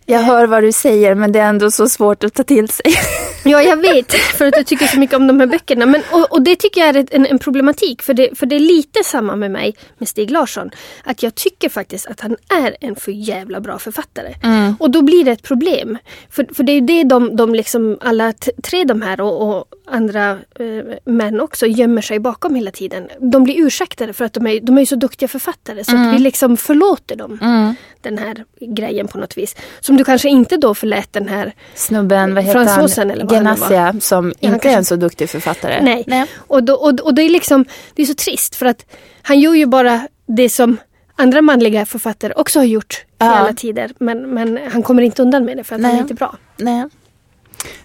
Jag 0.06 0.19
hör 0.19 0.48
vad 0.48 0.63
du 0.63 0.71
säger 0.71 1.15
men 1.15 1.31
det 1.31 1.39
är 1.39 1.50
ändå 1.50 1.71
så 1.71 1.89
svårt 1.89 2.24
att 2.24 2.33
ta 2.33 2.44
till 2.44 2.69
sig. 2.69 2.86
Ja, 3.44 3.62
jag 3.62 3.77
vet. 3.77 4.13
För 4.13 4.45
att 4.45 4.57
jag 4.57 4.65
tycker 4.65 4.88
så 4.88 5.00
mycket 5.00 5.15
om 5.15 5.27
de 5.27 5.39
här 5.39 5.48
böckerna. 5.48 5.86
Men, 5.86 6.01
och, 6.12 6.31
och 6.31 6.42
det 6.42 6.56
tycker 6.56 6.81
jag 6.81 6.95
är 6.95 7.06
en, 7.12 7.25
en, 7.25 7.39
problematik. 7.39 8.01
För 8.01 8.13
det, 8.13 8.30
för 8.38 8.45
det 8.45 8.56
är 8.56 8.59
lite 8.59 9.03
samma 9.03 9.36
med 9.36 9.51
mig 9.51 9.75
med 9.98 10.07
Stig 10.07 10.31
Larsson. 10.31 10.69
Att 11.03 11.24
jag 11.24 11.36
tycker 11.36 11.69
faktiskt 11.69 12.07
att 12.07 12.19
han 12.19 12.36
är 12.63 12.77
en 12.80 12.95
för 12.95 13.12
jävla 13.12 13.59
bra 13.62 13.80
författare. 13.80 14.36
Mm. 14.44 14.75
Och 14.80 14.92
då 14.92 15.01
blir 15.01 15.25
det 15.25 15.31
ett 15.31 15.44
problem. 15.44 15.98
För, 16.30 16.48
för 16.53 16.63
det 16.63 16.71
är 16.71 16.74
ju 16.74 16.81
det 16.81 17.03
de, 17.03 17.36
de 17.36 17.56
liksom, 17.56 17.98
alla 18.01 18.33
tre 18.63 18.83
de 18.83 19.01
här 19.01 19.21
och, 19.21 19.57
och 19.57 19.65
andra 19.86 20.31
eh, 20.31 20.95
män 21.06 21.42
också 21.42 21.65
gömmer 21.65 22.01
sig 22.01 22.19
bakom 22.19 22.56
hela 22.56 22.71
tiden. 22.71 23.07
De 23.19 23.44
blir 23.44 23.65
ursäktade 23.65 24.13
för 24.13 24.25
att 24.25 24.33
de 24.33 24.48
är, 24.48 24.59
de 24.59 24.77
är 24.77 24.86
så 24.86 24.95
duktiga 24.95 25.27
författare. 25.27 25.83
Så 25.83 25.92
mm. 25.92 26.07
att 26.07 26.15
vi 26.15 26.19
liksom 26.19 26.57
förlåter 26.57 27.15
dem. 27.15 27.39
Mm. 27.42 27.75
Den 28.01 28.18
här 28.18 28.45
grejen 28.59 29.07
på 29.07 29.18
något 29.18 29.38
vis. 29.38 29.56
Som 29.80 29.98
du 30.01 30.06
kanske 30.06 30.30
inte 30.30 30.57
då 30.57 30.75
förlät 30.75 31.13
den 31.13 31.27
här 31.27 31.53
snubben, 31.75 32.36
vad 32.36 32.44
heter 32.44 32.65
han? 32.65 33.09
Eller 33.12 33.27
Genassia 33.27 33.95
som 34.00 34.27
inte 34.27 34.48
kanske... 34.50 34.69
är 34.69 34.77
en 34.77 34.86
så 34.86 34.95
duktig 34.95 35.30
författare. 35.30 35.81
Nej, 35.81 36.03
Nej. 36.07 36.25
Och, 36.36 36.63
då, 36.63 36.74
och, 36.74 37.00
och 37.00 37.13
det 37.13 37.21
är 37.21 37.30
liksom 37.30 37.65
det 37.95 38.01
är 38.01 38.06
så 38.06 38.13
trist 38.13 38.56
för 38.56 38.65
att 38.65 38.86
han 39.21 39.39
gör 39.39 39.53
ju 39.53 39.65
bara 39.65 40.07
det 40.25 40.50
som 40.50 40.77
andra 41.15 41.42
manliga 41.42 41.86
författare 41.86 42.33
också 42.36 42.59
har 42.59 42.65
gjort 42.65 43.06
ja. 43.18 43.25
i 43.25 43.38
alla 43.38 43.53
tider. 43.53 43.92
Men, 44.00 44.33
men 44.33 44.59
han 44.71 44.83
kommer 44.83 45.01
inte 45.01 45.21
undan 45.21 45.45
med 45.45 45.57
det 45.57 45.63
för 45.63 45.75
att 45.75 45.81
Nej. 45.81 45.92
han 45.92 45.98
är 45.98 46.01
inte 46.01 46.13
bra. 46.13 46.38
Nej. 46.57 46.86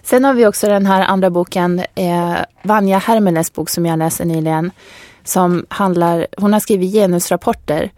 Sen 0.03 0.23
har 0.23 0.33
vi 0.33 0.47
också 0.47 0.67
den 0.67 0.85
här 0.85 1.01
andra 1.01 1.29
boken, 1.29 1.79
eh, 1.95 2.35
Vanja 2.63 2.97
Hermeles 2.97 3.53
bok 3.53 3.69
som 3.69 3.85
jag 3.85 3.99
läste 3.99 4.25
nyligen. 4.25 4.71
Som 5.23 5.65
handlar, 5.69 6.27
hon 6.37 6.53
har 6.53 6.59
skrivit 6.59 6.93
genusrapporter 6.93 7.91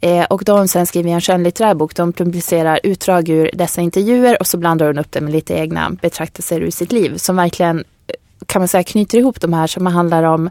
Eh, 0.00 0.24
och 0.24 0.42
då 0.44 0.52
har 0.52 0.58
hon 0.58 0.68
sen 0.68 0.86
skrivit 0.86 1.12
en 1.12 1.20
skönlitterär 1.20 1.74
bok. 1.74 1.96
De 1.96 2.12
publicerar 2.12 2.80
utdrag 2.82 3.28
ur 3.28 3.50
dessa 3.54 3.80
intervjuer 3.80 4.36
och 4.40 4.46
så 4.46 4.58
blandar 4.58 4.86
hon 4.86 4.98
upp 4.98 5.12
det 5.12 5.20
med 5.20 5.32
lite 5.32 5.54
egna 5.54 5.90
betraktelser 5.90 6.60
ur 6.60 6.70
sitt 6.70 6.92
liv. 6.92 7.16
Som 7.16 7.36
verkligen 7.36 7.84
kan 8.46 8.60
man 8.60 8.68
säga 8.68 8.82
knyter 8.82 9.18
ihop 9.18 9.40
de 9.40 9.52
här 9.52 9.66
som 9.66 9.86
handlar 9.86 10.22
om 10.22 10.50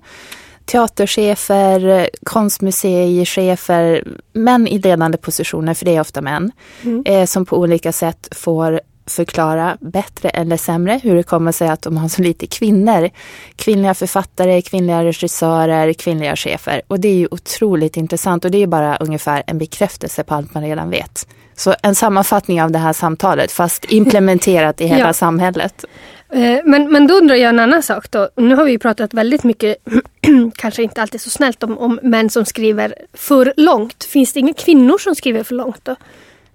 teaterchefer, 0.66 2.10
konstmuseichefer, 2.24 4.04
män 4.34 4.68
i 4.68 4.80
ledande 4.80 5.18
positioner, 5.18 5.74
för 5.74 5.86
det 5.86 5.96
är 5.96 6.02
ofta 6.02 6.22
män, 6.22 6.52
mm. 6.84 7.04
eh, 7.06 7.26
som 7.26 7.46
på 7.46 7.58
olika 7.58 7.92
sätt 7.92 8.28
får 8.32 8.82
förklara 9.08 9.78
bättre 9.82 10.30
eller 10.30 10.58
sämre 10.58 11.00
hur 11.04 11.16
det 11.16 11.24
kommer 11.24 11.52
sig 11.52 11.68
att 11.68 11.82
de 11.82 11.98
har 11.98 12.08
så 12.08 12.22
lite 12.22 12.48
kvinnor. 12.48 13.10
Kvinnliga 13.56 13.94
författare, 13.94 14.62
kvinnliga 14.62 15.04
regissörer, 15.04 15.94
kvinnliga 15.94 16.36
chefer. 16.36 16.82
Och 16.88 17.00
det 17.00 17.08
är 17.08 17.16
ju 17.16 17.28
otroligt 17.32 17.98
intressant 17.98 18.46
och 18.46 18.52
det 18.52 18.64
är 18.64 18.68
bara 18.68 18.98
ungefär 18.98 19.44
en 19.48 19.58
bekräftelse 19.58 20.24
på 20.24 20.36
allt 20.36 20.54
man 20.54 20.64
redan 20.64 20.90
vet. 20.90 21.28
Så 21.56 21.76
en 21.84 21.96
sammanfattning 21.96 22.62
av 22.62 22.72
det 22.72 22.80
här 22.80 22.94
samtalet 22.94 23.52
fast 23.52 23.86
implementerat 23.92 24.82
i 24.82 24.86
hela 24.88 25.08
ja. 25.08 25.14
samhället. 25.14 25.86
Eh, 26.30 26.60
men, 26.66 26.92
men 26.92 27.08
då 27.08 27.14
undrar 27.14 27.36
jag 27.36 27.50
en 27.50 27.60
annan 27.60 27.84
sak 27.84 28.12
då. 28.12 28.30
Nu 28.36 28.56
har 28.56 28.66
vi 28.66 28.78
pratat 28.78 29.14
väldigt 29.14 29.44
mycket, 29.44 29.78
kanske 30.56 30.84
inte 30.84 31.02
alltid 31.02 31.22
så 31.22 31.30
snällt 31.30 31.64
om, 31.64 31.78
om 31.78 32.00
män 32.04 32.30
som 32.30 32.46
skriver 32.46 32.96
för 33.14 33.54
långt. 33.58 34.04
Finns 34.04 34.34
det 34.34 34.40
inga 34.40 34.54
kvinnor 34.54 34.98
som 34.98 35.16
skriver 35.16 35.44
för 35.44 35.56
långt 35.56 35.86
då? 35.86 35.96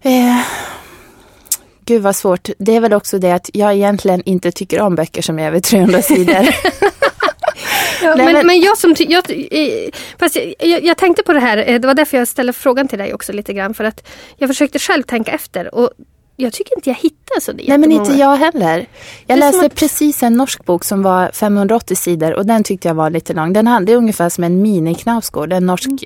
Eh, 0.03 0.41
Gud 1.85 2.03
vad 2.03 2.17
svårt. 2.17 2.49
Det 2.59 2.77
är 2.77 2.81
väl 2.81 2.93
också 2.93 3.19
det 3.19 3.33
att 3.33 3.51
jag 3.53 3.75
egentligen 3.75 4.23
inte 4.25 4.53
tycker 4.53 4.81
om 4.81 4.95
böcker 4.95 5.23
som 5.23 5.39
är 5.39 5.47
över 5.47 5.61
300 5.61 6.03
sidor. 6.03 6.35
ja, 8.03 8.17
men, 8.17 8.33
men, 8.33 8.47
men, 8.47 8.61
jag 8.61 8.79
som 8.79 8.95
jag, 8.99 9.25
fast 10.19 10.37
jag, 10.59 10.85
jag, 10.85 10.97
tänkte 10.97 11.23
på 11.23 11.33
det 11.33 11.41
här, 11.41 11.65
eh, 11.69 11.81
det 11.81 11.87
var 11.87 11.95
därför 11.95 12.19
jag 12.19 12.29
ställde 12.29 12.53
frågan 12.53 12.89
till 12.89 12.99
dig 12.99 13.15
också 13.15 13.33
lite 13.33 13.53
grann. 13.53 13.75
För 13.75 13.85
att 13.85 14.09
jag 14.37 14.49
försökte 14.49 14.79
själv 14.79 15.03
tänka 15.03 15.33
efter 15.33 15.75
och 15.75 15.91
jag 16.37 16.53
tycker 16.53 16.77
inte 16.77 16.91
jag 16.91 16.97
hittar 16.97 17.41
så 17.41 17.53
Nej 17.53 17.79
men 17.79 17.93
inte 17.93 18.13
jag 18.13 18.37
heller. 18.37 18.87
Jag 19.27 19.39
läste 19.39 19.67
att... 19.67 19.75
precis 19.75 20.23
en 20.23 20.35
norsk 20.35 20.65
bok 20.65 20.85
som 20.85 21.03
var 21.03 21.31
580 21.33 21.97
sidor 21.97 22.35
och 22.35 22.47
den 22.47 22.65
tyckte 22.65 22.89
jag 22.89 22.95
var 22.95 23.11
lite 23.11 23.33
lång. 23.33 23.53
Den 23.53 23.67
hade 23.67 23.95
ungefär 23.95 24.29
som 24.29 24.45
en 24.45 24.67
mini-Knausgård, 24.67 25.53
en 25.53 25.67
norsk 25.67 25.87
mm 25.87 25.99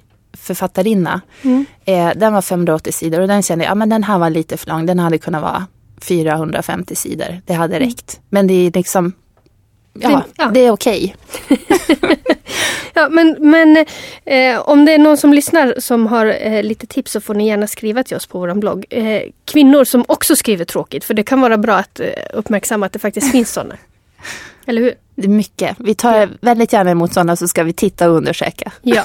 författarinna. 0.46 1.20
Mm. 1.42 1.66
Eh, 1.84 2.10
den 2.16 2.32
var 2.32 2.42
580 2.42 2.92
sidor 2.92 3.20
och 3.20 3.28
den 3.28 3.42
kände 3.42 3.64
jag, 3.64 3.70
ja 3.70 3.74
men 3.74 3.88
den 3.88 4.04
här 4.04 4.18
var 4.18 4.30
lite 4.30 4.56
för 4.56 4.68
lång. 4.68 4.86
Den 4.86 4.98
hade 4.98 5.18
kunnat 5.18 5.42
vara 5.42 5.66
450 6.00 6.96
sidor. 6.96 7.40
Det 7.46 7.54
hade 7.54 7.76
mm. 7.76 7.88
räckt. 7.88 8.20
Men 8.28 8.46
det 8.46 8.54
är 8.54 8.70
liksom, 8.74 9.12
ja, 9.92 10.24
ja. 10.36 10.50
det 10.54 10.60
är 10.60 10.70
okej. 10.70 11.16
Okay. 11.48 12.16
ja, 12.94 13.08
men 13.08 13.36
men 13.38 13.86
eh, 14.24 14.60
om 14.60 14.84
det 14.84 14.92
är 14.92 14.98
någon 14.98 15.16
som 15.16 15.32
lyssnar 15.32 15.74
som 15.78 16.06
har 16.06 16.26
eh, 16.26 16.62
lite 16.62 16.86
tips 16.86 17.12
så 17.12 17.20
får 17.20 17.34
ni 17.34 17.48
gärna 17.48 17.66
skriva 17.66 18.02
till 18.02 18.16
oss 18.16 18.26
på 18.26 18.38
vår 18.38 18.54
blogg. 18.54 18.84
Eh, 18.90 19.22
kvinnor 19.44 19.84
som 19.84 20.04
också 20.08 20.36
skriver 20.36 20.64
tråkigt, 20.64 21.04
för 21.04 21.14
det 21.14 21.22
kan 21.22 21.40
vara 21.40 21.58
bra 21.58 21.74
att 21.76 22.00
eh, 22.00 22.08
uppmärksamma 22.32 22.86
att 22.86 22.92
det 22.92 22.98
faktiskt 22.98 23.32
finns 23.32 23.52
sådana. 23.52 23.76
Eller 24.66 24.82
hur? 24.82 24.94
Det 25.14 25.24
är 25.24 25.28
mycket. 25.28 25.76
Vi 25.78 25.94
tar 25.94 26.28
väldigt 26.40 26.72
gärna 26.72 26.90
emot 26.90 27.12
sådana 27.12 27.36
så 27.36 27.48
ska 27.48 27.62
vi 27.62 27.72
titta 27.72 28.10
och 28.10 28.16
undersöka. 28.16 28.72
Ja. 28.82 29.02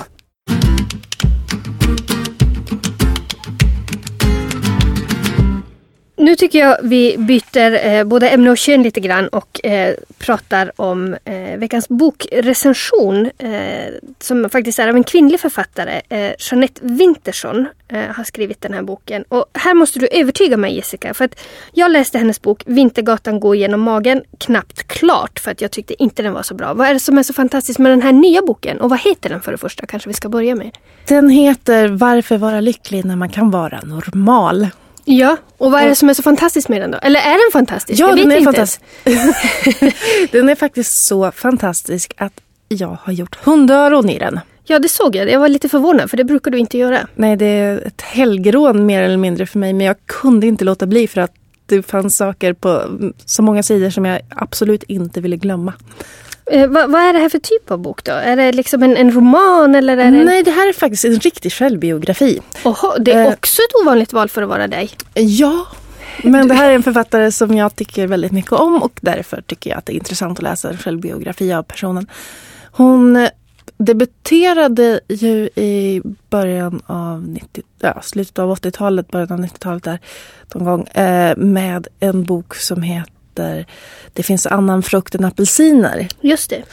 Nu 6.21 6.35
tycker 6.35 6.59
jag 6.59 6.77
vi 6.83 7.15
byter 7.17 7.85
eh, 7.85 8.03
både 8.03 8.29
ämne 8.29 8.51
och 8.51 8.57
kön 8.57 8.83
lite 8.83 8.99
grann 8.99 9.27
och 9.27 9.65
eh, 9.65 9.95
pratar 10.17 10.71
om 10.75 11.15
eh, 11.25 11.57
veckans 11.57 11.89
bokrecension 11.89 13.29
eh, 13.37 13.93
som 14.19 14.49
faktiskt 14.49 14.79
är 14.79 14.87
av 14.87 14.95
en 14.95 15.03
kvinnlig 15.03 15.39
författare. 15.39 16.01
Eh, 16.09 16.31
Jeanette 16.39 16.81
Winterson 16.83 17.67
eh, 17.87 17.99
har 18.15 18.23
skrivit 18.23 18.61
den 18.61 18.73
här 18.73 18.81
boken. 18.81 19.23
Och 19.27 19.45
här 19.53 19.73
måste 19.73 19.99
du 19.99 20.07
övertyga 20.07 20.57
mig 20.57 20.75
Jessica 20.75 21.13
för 21.13 21.25
att 21.25 21.39
jag 21.73 21.91
läste 21.91 22.17
hennes 22.17 22.41
bok 22.41 22.63
Vintergatan 22.65 23.39
går 23.39 23.55
genom 23.55 23.79
magen 23.81 24.23
knappt 24.37 24.87
klart 24.87 25.39
för 25.39 25.51
att 25.51 25.61
jag 25.61 25.71
tyckte 25.71 26.03
inte 26.03 26.23
den 26.23 26.33
var 26.33 26.43
så 26.43 26.53
bra. 26.53 26.73
Vad 26.73 26.87
är 26.87 26.93
det 26.93 26.99
som 26.99 27.17
är 27.17 27.23
så 27.23 27.33
fantastiskt 27.33 27.79
med 27.79 27.91
den 27.91 28.01
här 28.01 28.11
nya 28.13 28.41
boken 28.41 28.81
och 28.81 28.89
vad 28.89 28.99
heter 28.99 29.29
den 29.29 29.41
för 29.41 29.51
det 29.51 29.57
första 29.57 29.85
kanske 29.85 30.09
vi 30.09 30.13
ska 30.13 30.29
börja 30.29 30.55
med? 30.55 30.71
Den 31.07 31.29
heter 31.29 31.87
Varför 31.87 32.37
vara 32.37 32.61
lycklig 32.61 33.05
när 33.05 33.15
man 33.15 33.29
kan 33.29 33.51
vara 33.51 33.81
normal. 33.81 34.67
Ja, 35.11 35.37
och 35.57 35.71
vad 35.71 35.81
är 35.81 35.87
det 35.87 35.95
som 35.95 36.09
är 36.09 36.13
så 36.13 36.23
fantastiskt 36.23 36.69
med 36.69 36.81
den 36.81 36.91
då? 36.91 36.97
Eller 36.97 37.19
är 37.19 37.45
den 37.45 37.51
fantastisk? 37.51 37.99
Ja, 38.01 38.15
den 38.15 38.31
är 38.31 38.41
fantastisk. 38.41 38.81
den 40.31 40.49
är 40.49 40.55
faktiskt 40.55 41.07
så 41.07 41.31
fantastisk 41.31 42.13
att 42.17 42.33
jag 42.67 42.97
har 43.01 43.13
gjort 43.13 43.35
hundöron 43.45 44.09
i 44.09 44.19
den. 44.19 44.39
Ja, 44.63 44.79
det 44.79 44.89
såg 44.89 45.15
jag. 45.15 45.29
Jag 45.29 45.39
var 45.39 45.47
lite 45.49 45.69
förvånad 45.69 46.09
för 46.09 46.17
det 46.17 46.23
brukar 46.23 46.51
du 46.51 46.57
inte 46.57 46.77
göra. 46.77 47.07
Nej, 47.15 47.35
det 47.35 47.45
är 47.45 47.87
ett 47.87 48.01
helgerån 48.01 48.85
mer 48.85 49.01
eller 49.01 49.17
mindre 49.17 49.45
för 49.45 49.59
mig. 49.59 49.73
Men 49.73 49.85
jag 49.85 49.95
kunde 50.05 50.47
inte 50.47 50.65
låta 50.65 50.87
bli 50.87 51.07
för 51.07 51.21
att 51.21 51.33
det 51.65 51.83
fanns 51.83 52.17
saker 52.17 52.53
på 52.53 52.83
så 53.25 53.41
många 53.43 53.63
sidor 53.63 53.89
som 53.89 54.05
jag 54.05 54.21
absolut 54.29 54.83
inte 54.83 55.21
ville 55.21 55.35
glömma. 55.35 55.73
Eh, 56.51 56.67
vad, 56.67 56.91
vad, 56.91 57.01
är 57.01 57.13
det 57.13 57.19
här 57.19 57.29
för 57.29 57.39
typ 57.39 57.71
av 57.71 57.79
bok 57.79 58.03
då? 58.03 58.11
Är 58.11 58.35
det 58.35 58.51
liksom 58.51 58.83
en, 58.83 58.97
en 58.97 59.11
roman 59.11 59.75
eller? 59.75 59.97
Är 59.97 60.11
det... 60.11 60.23
Nej, 60.23 60.43
det 60.43 60.51
här 60.51 60.69
är 60.69 60.73
faktiskt 60.73 61.05
en 61.05 61.19
riktig 61.19 61.53
självbiografi. 61.53 62.39
Oho, 62.63 62.97
det 62.99 63.11
är 63.11 63.25
eh, 63.25 63.33
också 63.33 63.61
ett 63.61 63.81
ovanligt 63.81 64.13
val 64.13 64.29
för 64.29 64.41
att 64.41 64.49
vara 64.49 64.67
dig. 64.67 64.89
Ja, 65.13 65.67
men 66.23 66.47
det 66.47 66.53
här 66.53 66.69
är 66.69 66.75
en 66.75 66.83
författare 66.83 67.31
som 67.31 67.55
jag 67.55 67.75
tycker 67.75 68.07
väldigt 68.07 68.31
mycket 68.31 68.51
om 68.51 68.83
och 68.83 68.99
därför 69.01 69.41
tycker 69.41 69.69
jag 69.69 69.77
att 69.77 69.85
det 69.85 69.93
är 69.93 69.95
intressant 69.95 70.39
att 70.39 70.43
läsa 70.43 70.69
en 70.69 70.77
självbiografi 70.77 71.53
av 71.53 71.63
personen. 71.63 72.07
Hon 72.71 73.15
eh, 73.15 73.29
debuterade 73.77 74.99
ju 75.07 75.49
i 75.55 76.01
början 76.29 76.81
av 76.85 77.27
90, 77.27 77.63
ja, 77.79 78.01
slutet 78.01 78.39
av 78.39 78.55
80-talet, 78.55 79.11
början 79.11 79.31
av 79.31 79.39
90-talet 79.39 79.83
där 79.83 79.99
någon 80.53 80.65
gång 80.65 80.87
eh, 80.87 81.37
med 81.37 81.87
en 81.99 82.23
bok 82.23 82.55
som 82.55 82.83
heter 82.83 83.20
heter 83.31 83.65
Det 84.13 84.23
finns 84.23 84.47
annan 84.47 84.83
frukt 84.83 85.15
än 85.15 85.25
apelsiner. 85.25 86.07
Just 86.21 86.49
det. 86.49 86.63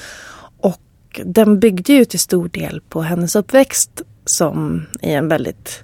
Och 0.61 1.21
den 1.25 1.61
byggde 1.61 1.93
ju 1.93 2.05
till 2.05 2.21
stor 2.21 2.49
del 2.49 2.81
på 2.89 3.03
hennes 3.03 3.37
uppväxt 3.37 4.03
som 4.25 4.87
i 5.03 5.13
en 5.13 5.29
väldigt 5.29 5.83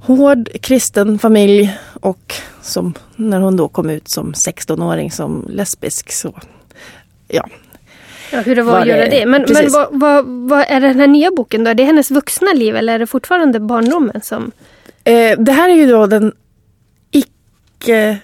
hård 0.00 0.48
kristen 0.62 1.18
familj 1.18 1.78
och 2.00 2.34
som 2.62 2.94
när 3.16 3.40
hon 3.40 3.56
då 3.56 3.68
kom 3.68 3.90
ut 3.90 4.08
som 4.08 4.32
16-åring 4.32 5.10
som 5.10 5.46
lesbisk 5.48 6.12
så 6.12 6.34
ja. 7.28 7.48
Ja, 8.32 8.40
hur 8.40 8.56
det 8.56 8.62
var, 8.62 8.72
var 8.72 8.80
att 8.80 8.86
göra 8.86 9.06
det. 9.06 9.26
Men, 9.26 9.44
men 9.48 9.72
vad, 9.72 9.88
vad, 9.90 10.24
vad, 10.26 10.64
är 10.68 10.80
den 10.80 11.00
här 11.00 11.06
nya 11.06 11.30
boken 11.30 11.64
då? 11.64 11.70
Är 11.70 11.74
det 11.74 11.84
hennes 11.84 12.10
vuxna 12.10 12.52
liv 12.52 12.76
eller 12.76 12.94
är 12.94 12.98
det 12.98 13.06
fortfarande 13.06 13.60
barndomen 13.60 14.20
som... 14.22 14.50
Eh, 15.04 15.38
det 15.38 15.52
här 15.52 15.68
är 15.68 15.74
ju 15.74 15.86
då 15.86 16.06
den 16.06 16.32
icke 17.10 18.18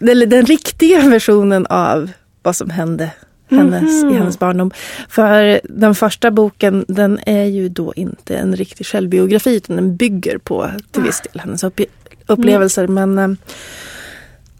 eller 0.00 0.26
den 0.26 0.46
riktiga 0.46 1.08
versionen 1.08 1.66
av 1.66 2.10
vad 2.42 2.56
som 2.56 2.70
hände 2.70 3.10
hennes, 3.50 4.02
mm. 4.02 4.14
i 4.14 4.18
hennes 4.18 4.38
barndom. 4.38 4.70
För 5.08 5.60
den 5.64 5.94
första 5.94 6.30
boken 6.30 6.84
den 6.88 7.20
är 7.26 7.44
ju 7.44 7.68
då 7.68 7.92
inte 7.96 8.36
en 8.36 8.56
riktig 8.56 8.86
självbiografi 8.86 9.56
utan 9.56 9.76
den 9.76 9.96
bygger 9.96 10.38
på 10.38 10.70
till 10.90 11.02
viss 11.02 11.20
del 11.20 11.40
hennes 11.40 11.64
upp, 11.64 11.80
upplevelser. 12.26 12.84
Mm. 12.84 13.14
Men, 13.14 13.30
eh, 13.30 13.36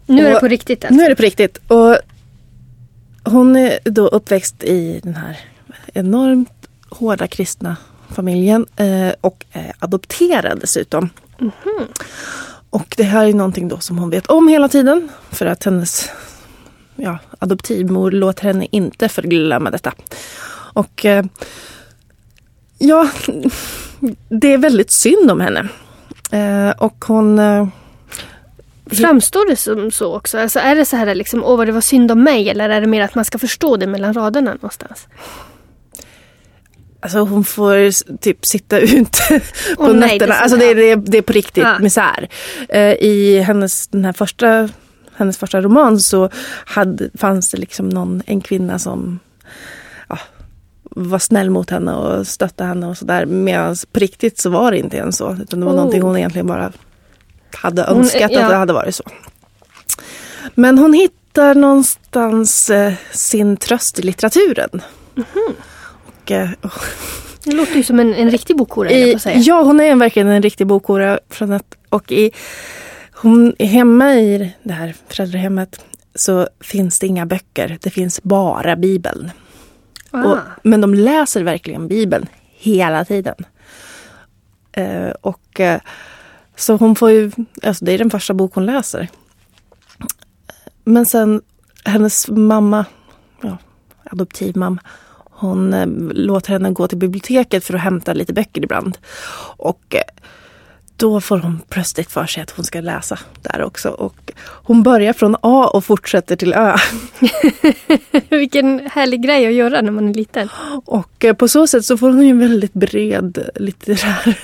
nu 0.05 0.27
är 0.27 0.33
det 0.33 0.39
på 0.39 0.47
riktigt 0.47 0.85
alltså. 0.85 0.95
Nu 0.95 1.03
är 1.03 1.09
det 1.09 1.15
på 1.15 1.23
riktigt. 1.23 1.57
Och 1.67 1.97
hon 3.23 3.55
är 3.55 3.79
då 3.83 4.07
uppväxt 4.07 4.63
i 4.63 4.99
den 5.03 5.15
här 5.15 5.39
enormt 5.93 6.67
hårda 6.89 7.27
kristna 7.27 7.77
familjen 8.09 8.65
eh, 8.75 9.13
och 9.21 9.45
är 9.51 9.73
adopterad 9.79 10.59
dessutom. 10.59 11.09
Mm. 11.39 11.51
Och 12.77 12.93
det 12.97 13.03
här 13.03 13.25
är 13.25 13.33
någonting 13.33 13.67
då 13.67 13.79
som 13.79 13.97
hon 13.97 14.09
vet 14.09 14.27
om 14.27 14.47
hela 14.47 14.67
tiden. 14.67 15.09
För 15.31 15.45
att 15.45 15.63
hennes 15.63 16.09
ja, 16.95 17.17
adoptivmor 17.39 18.11
låter 18.11 18.43
henne 18.43 18.67
inte 18.71 19.09
förglömma 19.09 19.71
detta. 19.71 19.93
Och 20.73 21.05
eh, 21.05 21.25
ja, 22.77 23.09
det 24.29 24.53
är 24.53 24.57
väldigt 24.57 24.91
synd 24.91 25.31
om 25.31 25.41
henne. 25.41 25.67
Eh, 26.31 26.77
och 26.77 27.05
hon... 27.07 27.39
Eh, 27.39 27.67
Framstår 28.85 29.49
det 29.49 29.55
som 29.55 29.91
så 29.91 30.15
också? 30.15 30.39
Alltså 30.39 30.59
är 30.59 30.75
det 30.75 30.85
så 30.85 30.95
här 30.95 31.15
liksom, 31.15 31.43
åh 31.43 31.57
vad 31.57 31.67
det 31.67 31.71
var 31.73 31.81
synd 31.81 32.11
om 32.11 32.23
mig 32.23 32.49
eller 32.49 32.69
är 32.69 32.81
det 32.81 32.87
mer 32.87 33.01
att 33.01 33.15
man 33.15 33.25
ska 33.25 33.37
förstå 33.37 33.77
det 33.77 33.87
mellan 33.87 34.13
raderna 34.13 34.53
någonstans? 34.53 35.07
Alltså 36.99 37.19
hon 37.19 37.43
får 37.43 38.17
typ 38.17 38.45
sitta 38.45 38.79
ute 38.79 39.41
på 39.77 39.83
oh, 39.83 39.93
nätterna. 39.93 40.33
Nej, 40.33 40.41
alltså 40.41 40.57
det, 40.57 40.73
det, 40.73 40.95
det 40.95 41.17
är 41.17 41.21
på 41.21 41.33
riktigt 41.33 41.65
ah. 41.65 41.79
misär. 41.79 42.29
Uh, 42.75 42.79
I 42.79 43.39
hennes, 43.39 43.87
den 43.87 44.05
här 44.05 44.13
första, 44.13 44.69
hennes 45.15 45.37
första 45.37 45.61
roman 45.61 45.99
så 45.99 46.29
hade, 46.65 47.09
fanns 47.17 47.51
det 47.51 47.57
liksom 47.57 47.89
någon, 47.89 48.21
en 48.25 48.41
kvinna 48.41 48.79
som 48.79 49.19
ja, 50.09 50.19
var 50.83 51.19
snäll 51.19 51.49
mot 51.49 51.69
henne 51.69 51.93
och 51.93 52.27
stöttade 52.27 52.67
henne 52.67 52.87
och 52.87 52.97
sådär. 52.97 53.25
Medan 53.25 53.75
på 53.91 53.99
riktigt 53.99 54.39
så 54.39 54.49
var 54.49 54.71
det 54.71 54.77
inte 54.77 54.97
ens 54.97 55.17
så. 55.17 55.37
Utan 55.41 55.59
det 55.59 55.65
var 55.65 55.73
oh. 55.73 55.77
någonting 55.77 56.01
hon 56.01 56.17
egentligen 56.17 56.47
bara 56.47 56.71
hade 57.53 57.83
önskat 57.83 58.21
hon, 58.21 58.31
ja. 58.31 58.43
att 58.43 58.49
det 58.49 58.55
hade 58.55 58.73
varit 58.73 58.95
så. 58.95 59.03
Men 60.55 60.77
hon 60.77 60.93
hittar 60.93 61.55
någonstans 61.55 62.69
eh, 62.69 62.93
sin 63.11 63.57
tröst 63.57 63.99
i 63.99 64.01
litteraturen. 64.01 64.69
Mm 65.15 65.27
-hmm 65.33 65.53
mycket. 66.27 66.71
Det 67.43 67.55
låter 67.55 67.75
ju 67.75 67.83
som 67.83 67.99
en, 67.99 68.13
en 68.13 68.31
riktig 68.31 68.57
bokhora. 68.57 68.91
Ja, 69.35 69.61
hon 69.61 69.79
är 69.79 69.95
verkligen 69.95 70.27
en 70.27 70.41
riktig 70.41 70.67
bokhora. 70.67 71.19
Och 71.89 72.11
i, 72.11 72.31
hon 73.11 73.55
hemma 73.59 74.13
i 74.13 74.53
det 74.63 74.73
här 74.73 74.95
föräldrahemmet 75.07 75.85
så 76.15 76.47
finns 76.59 76.99
det 76.99 77.07
inga 77.07 77.25
böcker. 77.25 77.77
Det 77.81 77.89
finns 77.89 78.23
bara 78.23 78.75
Bibeln. 78.75 79.31
Ah. 80.11 80.23
Och, 80.23 80.37
men 80.63 80.81
de 80.81 80.93
läser 80.93 81.43
verkligen 81.43 81.87
Bibeln 81.87 82.27
hela 82.55 83.05
tiden. 83.05 83.35
Uh, 84.77 85.11
och 85.21 85.59
uh, 85.59 85.75
Så 86.55 86.75
hon 86.75 86.95
får 86.95 87.11
ju, 87.11 87.31
alltså 87.63 87.85
det 87.85 87.91
är 87.91 87.97
den 87.97 88.09
första 88.09 88.33
bok 88.33 88.55
hon 88.55 88.65
läser. 88.65 89.07
Men 90.83 91.05
sen 91.05 91.41
hennes 91.85 92.27
mamma, 92.27 92.85
ja, 93.41 93.57
adoptivmamma, 94.03 94.81
hon 95.37 95.73
eh, 95.73 95.87
låter 96.13 96.51
henne 96.51 96.71
gå 96.71 96.87
till 96.87 96.97
biblioteket 96.97 97.63
för 97.63 97.73
att 97.73 97.81
hämta 97.81 98.13
lite 98.13 98.33
böcker 98.33 98.63
ibland. 98.63 98.97
Och 99.57 99.95
eh, 99.95 100.01
då 100.95 101.21
får 101.21 101.37
hon 101.37 101.61
plötsligt 101.69 102.11
för 102.11 102.25
sig 102.25 102.43
att 102.43 102.51
hon 102.51 102.65
ska 102.65 102.81
läsa 102.81 103.19
där 103.41 103.63
också. 103.63 103.89
Och 103.89 104.31
hon 104.39 104.83
börjar 104.83 105.13
från 105.13 105.35
A 105.41 105.69
och 105.73 105.85
fortsätter 105.85 106.35
till 106.35 106.53
Ö. 106.53 106.75
Vilken 108.29 108.89
härlig 108.91 109.23
grej 109.23 109.47
att 109.47 109.53
göra 109.53 109.81
när 109.81 109.91
man 109.91 110.09
är 110.09 110.13
liten. 110.13 110.49
Och 110.85 111.25
eh, 111.25 111.33
på 111.33 111.47
så 111.47 111.67
sätt 111.67 111.85
så 111.85 111.97
får 111.97 112.09
hon 112.09 112.23
ju 112.23 112.29
en 112.29 112.39
väldigt 112.39 112.73
bred 112.73 113.49
litterär 113.55 114.37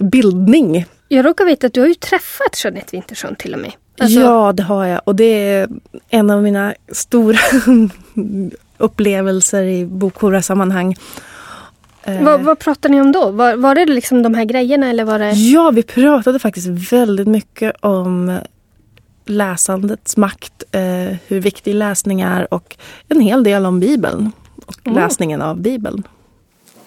bildning. 0.00 0.86
Jag 1.08 1.26
råkar 1.26 1.44
veta 1.44 1.66
att 1.66 1.74
du 1.74 1.80
har 1.80 1.88
ju 1.88 1.94
träffat 1.94 2.64
Jeanette 2.64 2.88
Wintersson 2.92 3.36
till 3.36 3.54
och 3.54 3.60
med. 3.60 3.72
Alltså... 3.98 4.20
Ja, 4.20 4.52
det 4.52 4.62
har 4.62 4.86
jag. 4.86 5.00
Och 5.04 5.16
det 5.16 5.24
är 5.24 5.68
en 6.08 6.30
av 6.30 6.42
mina 6.42 6.74
stora 6.92 7.38
upplevelser 8.82 9.62
i 9.62 9.86
bokhora-sammanhang. 9.86 10.96
Vad, 12.20 12.40
vad 12.40 12.58
pratade 12.58 12.94
ni 12.94 13.00
om 13.00 13.12
då? 13.12 13.30
Var, 13.30 13.56
var 13.56 13.74
det 13.74 13.86
liksom 13.86 14.22
de 14.22 14.34
här 14.34 14.44
grejerna 14.44 14.90
eller 14.90 15.04
var 15.04 15.18
det? 15.18 15.30
Ja, 15.30 15.70
vi 15.70 15.82
pratade 15.82 16.38
faktiskt 16.38 16.66
väldigt 16.92 17.28
mycket 17.28 17.76
om 17.80 18.38
läsandets 19.24 20.16
makt, 20.16 20.62
eh, 20.72 21.16
hur 21.26 21.40
viktig 21.40 21.74
läsning 21.74 22.20
är 22.20 22.54
och 22.54 22.76
en 23.08 23.20
hel 23.20 23.44
del 23.44 23.66
om 23.66 23.80
Bibeln 23.80 24.32
och 24.66 24.86
mm. 24.86 24.98
läsningen 24.98 25.42
av 25.42 25.60
Bibeln. 25.60 26.02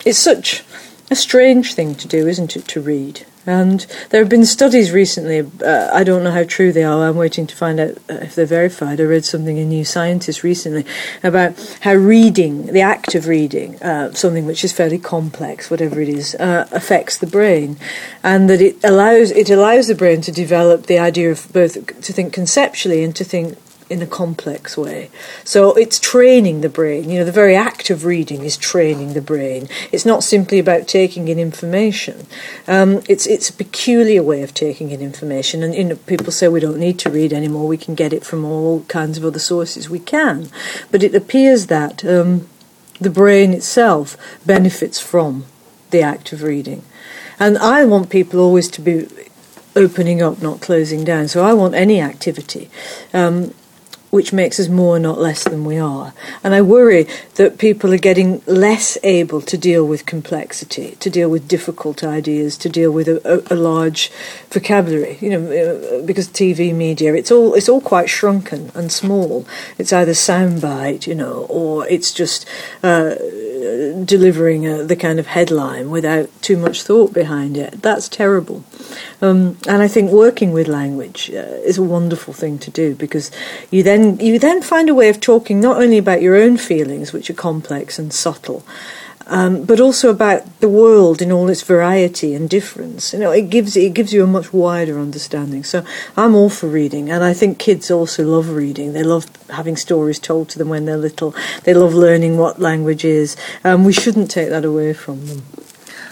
It's 0.03 0.13
such 0.13 0.63
a 1.11 1.15
strange 1.15 1.63
thing 1.75 1.95
to 1.95 2.07
do, 2.07 2.17
isn't 2.17 2.57
it, 2.57 2.67
to 2.67 2.79
read? 2.79 3.19
And 3.45 3.85
there 4.09 4.21
have 4.21 4.29
been 4.29 4.45
studies 4.45 4.91
recently, 4.91 5.39
uh, 5.63 5.89
I 5.93 6.03
don't 6.03 6.23
know 6.23 6.31
how 6.31 6.43
true 6.43 6.71
they 6.71 6.83
are, 6.83 7.07
I'm 7.07 7.15
waiting 7.15 7.45
to 7.47 7.55
find 7.55 7.79
out 7.79 7.97
if 8.09 8.35
they're 8.35 8.45
verified. 8.45 8.99
I 8.99 9.03
read 9.03 9.25
something 9.25 9.57
in 9.57 9.69
New 9.69 9.85
Scientist 9.85 10.43
recently 10.43 10.85
about 11.23 11.77
how 11.81 11.93
reading, 11.93 12.67
the 12.67 12.81
act 12.81 13.13
of 13.13 13.27
reading, 13.27 13.81
uh, 13.81 14.13
something 14.13 14.45
which 14.45 14.63
is 14.63 14.71
fairly 14.71 14.97
complex, 14.97 15.69
whatever 15.69 16.01
it 16.01 16.09
is, 16.09 16.35
uh, 16.35 16.67
affects 16.71 17.17
the 17.17 17.27
brain. 17.27 17.77
And 18.23 18.49
that 18.49 18.61
it 18.61 18.83
allows, 18.83 19.31
it 19.31 19.49
allows 19.49 19.87
the 19.87 19.95
brain 19.95 20.21
to 20.21 20.31
develop 20.31 20.87
the 20.87 20.99
idea 20.99 21.31
of 21.31 21.51
both 21.53 21.73
to 22.01 22.13
think 22.13 22.33
conceptually 22.33 23.03
and 23.03 23.15
to 23.15 23.23
think 23.23 23.57
in 23.89 24.01
a 24.01 24.07
complex 24.07 24.77
way. 24.77 25.11
So 25.43 25.73
it's 25.73 25.99
training 25.99 26.61
the 26.61 26.69
brain. 26.69 27.09
You 27.09 27.19
know, 27.19 27.25
the 27.25 27.31
very 27.31 27.55
act 27.55 27.89
of 27.89 28.03
reading 28.03 28.43
is 28.43 28.57
training 28.57 29.13
the 29.13 29.21
brain. 29.21 29.67
It's 29.91 30.05
not 30.05 30.23
simply 30.23 30.57
about 30.59 30.87
taking 30.87 31.27
in 31.27 31.37
information. 31.37 32.25
Um, 32.67 33.01
it's 33.07 33.27
it's 33.27 33.49
a 33.49 33.53
peculiar 33.53 34.23
way 34.23 34.41
of 34.41 34.53
taking 34.53 34.91
in 34.91 35.01
information. 35.01 35.61
And 35.61 35.75
you 35.75 35.83
know, 35.83 35.95
people 35.95 36.31
say 36.31 36.47
we 36.47 36.59
don't 36.59 36.79
need 36.79 36.97
to 36.99 37.09
read 37.09 37.31
anymore. 37.31 37.67
We 37.67 37.77
can 37.77 37.95
get 37.95 38.13
it 38.13 38.25
from 38.25 38.43
all 38.43 38.81
kinds 38.83 39.17
of 39.17 39.25
other 39.25 39.39
sources. 39.39 39.89
We 39.89 39.99
can, 39.99 40.49
but 40.91 41.03
it 41.03 41.13
appears 41.13 41.67
that 41.67 42.03
um, 42.03 42.47
the 42.99 43.09
brain 43.09 43.53
itself 43.53 44.17
benefits 44.45 44.99
from 44.99 45.45
the 45.91 46.01
act 46.01 46.33
of 46.33 46.41
reading. 46.41 46.83
And 47.39 47.57
I 47.57 47.85
want 47.85 48.09
people 48.09 48.39
always 48.39 48.69
to 48.71 48.81
be 48.81 49.07
opening 49.75 50.21
up, 50.21 50.41
not 50.41 50.61
closing 50.61 51.03
down. 51.03 51.27
So 51.27 51.43
I 51.43 51.53
want 51.53 51.75
any 51.75 52.01
activity. 52.01 52.69
Um, 53.13 53.53
which 54.15 54.31
makes 54.31 54.61
us 54.61 54.69
more, 54.69 54.97
not 54.97 55.19
less 55.19 55.43
than 55.43 55.65
we 55.65 55.77
are. 55.77 56.13
And 56.41 56.55
I 56.55 56.61
worry 56.61 57.05
that 57.33 57.57
people 57.57 57.93
are 57.93 57.97
getting 57.97 58.41
less 58.45 58.97
able 59.03 59.41
to 59.41 59.57
deal 59.57 59.85
with 59.85 60.05
complexity, 60.05 60.95
to 61.01 61.09
deal 61.09 61.29
with 61.29 61.49
difficult 61.49 62.01
ideas, 62.01 62.55
to 62.59 62.69
deal 62.69 62.91
with 62.91 63.09
a, 63.09 63.19
a, 63.29 63.53
a 63.53 63.57
large 63.57 64.09
vocabulary. 64.49 65.17
You 65.19 65.31
know, 65.31 65.43
uh, 65.51 66.05
because 66.05 66.29
TV 66.29 66.73
media, 66.73 67.13
it's 67.13 67.29
all 67.29 67.55
it's 67.55 67.67
all 67.67 67.81
quite 67.81 68.09
shrunken 68.09 68.71
and 68.73 68.89
small. 68.89 69.45
It's 69.77 69.91
either 69.91 70.13
soundbite, 70.13 71.07
you 71.07 71.15
know, 71.15 71.45
or 71.49 71.85
it's 71.89 72.13
just. 72.13 72.47
Uh, 72.81 73.15
delivering 74.05 74.67
a, 74.67 74.83
the 74.83 74.95
kind 74.95 75.19
of 75.19 75.27
headline 75.27 75.89
without 75.89 76.29
too 76.41 76.57
much 76.57 76.83
thought 76.83 77.13
behind 77.13 77.57
it. 77.57 77.81
That's 77.81 78.07
terrible. 78.07 78.63
Um, 79.21 79.57
and 79.67 79.81
I 79.81 79.87
think 79.87 80.11
working 80.11 80.51
with 80.51 80.67
language 80.67 81.31
uh, 81.31 81.59
is 81.63 81.77
a 81.77 81.83
wonderful 81.83 82.33
thing 82.33 82.59
to 82.59 82.71
do 82.71 82.95
because 82.95 83.31
you 83.71 83.83
then 83.83 84.19
you 84.19 84.39
then 84.39 84.61
find 84.61 84.89
a 84.89 84.95
way 84.95 85.09
of 85.09 85.19
talking 85.19 85.59
not 85.59 85.81
only 85.81 85.97
about 85.97 86.21
your 86.21 86.35
own 86.35 86.57
feelings, 86.57 87.13
which 87.13 87.29
are 87.29 87.33
complex 87.33 87.99
and 87.99 88.13
subtle, 88.13 88.63
um, 89.27 89.63
but 89.63 89.79
also 89.79 90.09
about 90.09 90.59
the 90.59 90.69
world 90.69 91.21
in 91.21 91.31
all 91.31 91.49
its 91.49 91.61
variety 91.61 92.35
and 92.35 92.49
difference. 92.49 93.13
You 93.13 93.19
know, 93.19 93.31
it 93.31 93.49
gives 93.49 93.75
it 93.75 93.93
gives 93.93 94.13
you 94.13 94.23
a 94.23 94.27
much 94.27 94.53
wider 94.53 94.99
understanding. 94.99 95.63
So 95.63 95.83
I'm 96.15 96.35
all 96.35 96.49
for 96.49 96.67
reading, 96.67 97.09
and 97.09 97.23
I 97.23 97.33
think 97.33 97.57
kids 97.57 97.89
also 97.89 98.23
love 98.23 98.49
reading. 98.49 98.93
They 98.93 99.03
love 99.03 99.25
having 99.49 99.75
stories 99.75 100.19
told 100.19 100.49
to 100.49 100.59
them 100.59 100.69
when 100.69 100.85
they're 100.85 100.97
little. 100.97 101.35
They 101.63 101.73
love 101.73 101.93
learning 101.93 102.37
what 102.37 102.59
language 102.59 103.03
is, 103.03 103.35
and 103.63 103.75
um, 103.75 103.85
we 103.85 103.93
shouldn't 103.93 104.29
take 104.29 104.49
that 104.49 104.65
away 104.65 104.93
from 104.93 105.25
them. 105.27 105.43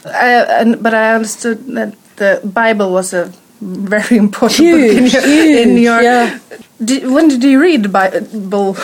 Uh, 0.05 0.45
and, 0.49 0.83
but 0.83 0.93
I 0.93 1.13
understood 1.13 1.65
that 1.67 1.95
the 2.17 2.41
Bible 2.43 2.91
was 2.91 3.13
a 3.13 3.31
very 3.61 4.17
important 4.25 4.59
huge, 4.59 4.81
book 4.81 4.97
in 4.97 5.05
your, 5.05 5.27
huge, 5.27 5.67
in 5.67 5.77
your 5.77 6.01
yeah. 6.01 6.39
did, 6.83 7.09
when 7.09 7.27
did 7.27 7.43
you 7.43 7.61
read 7.61 7.83
the 7.83 7.89
Bible? 7.89 8.75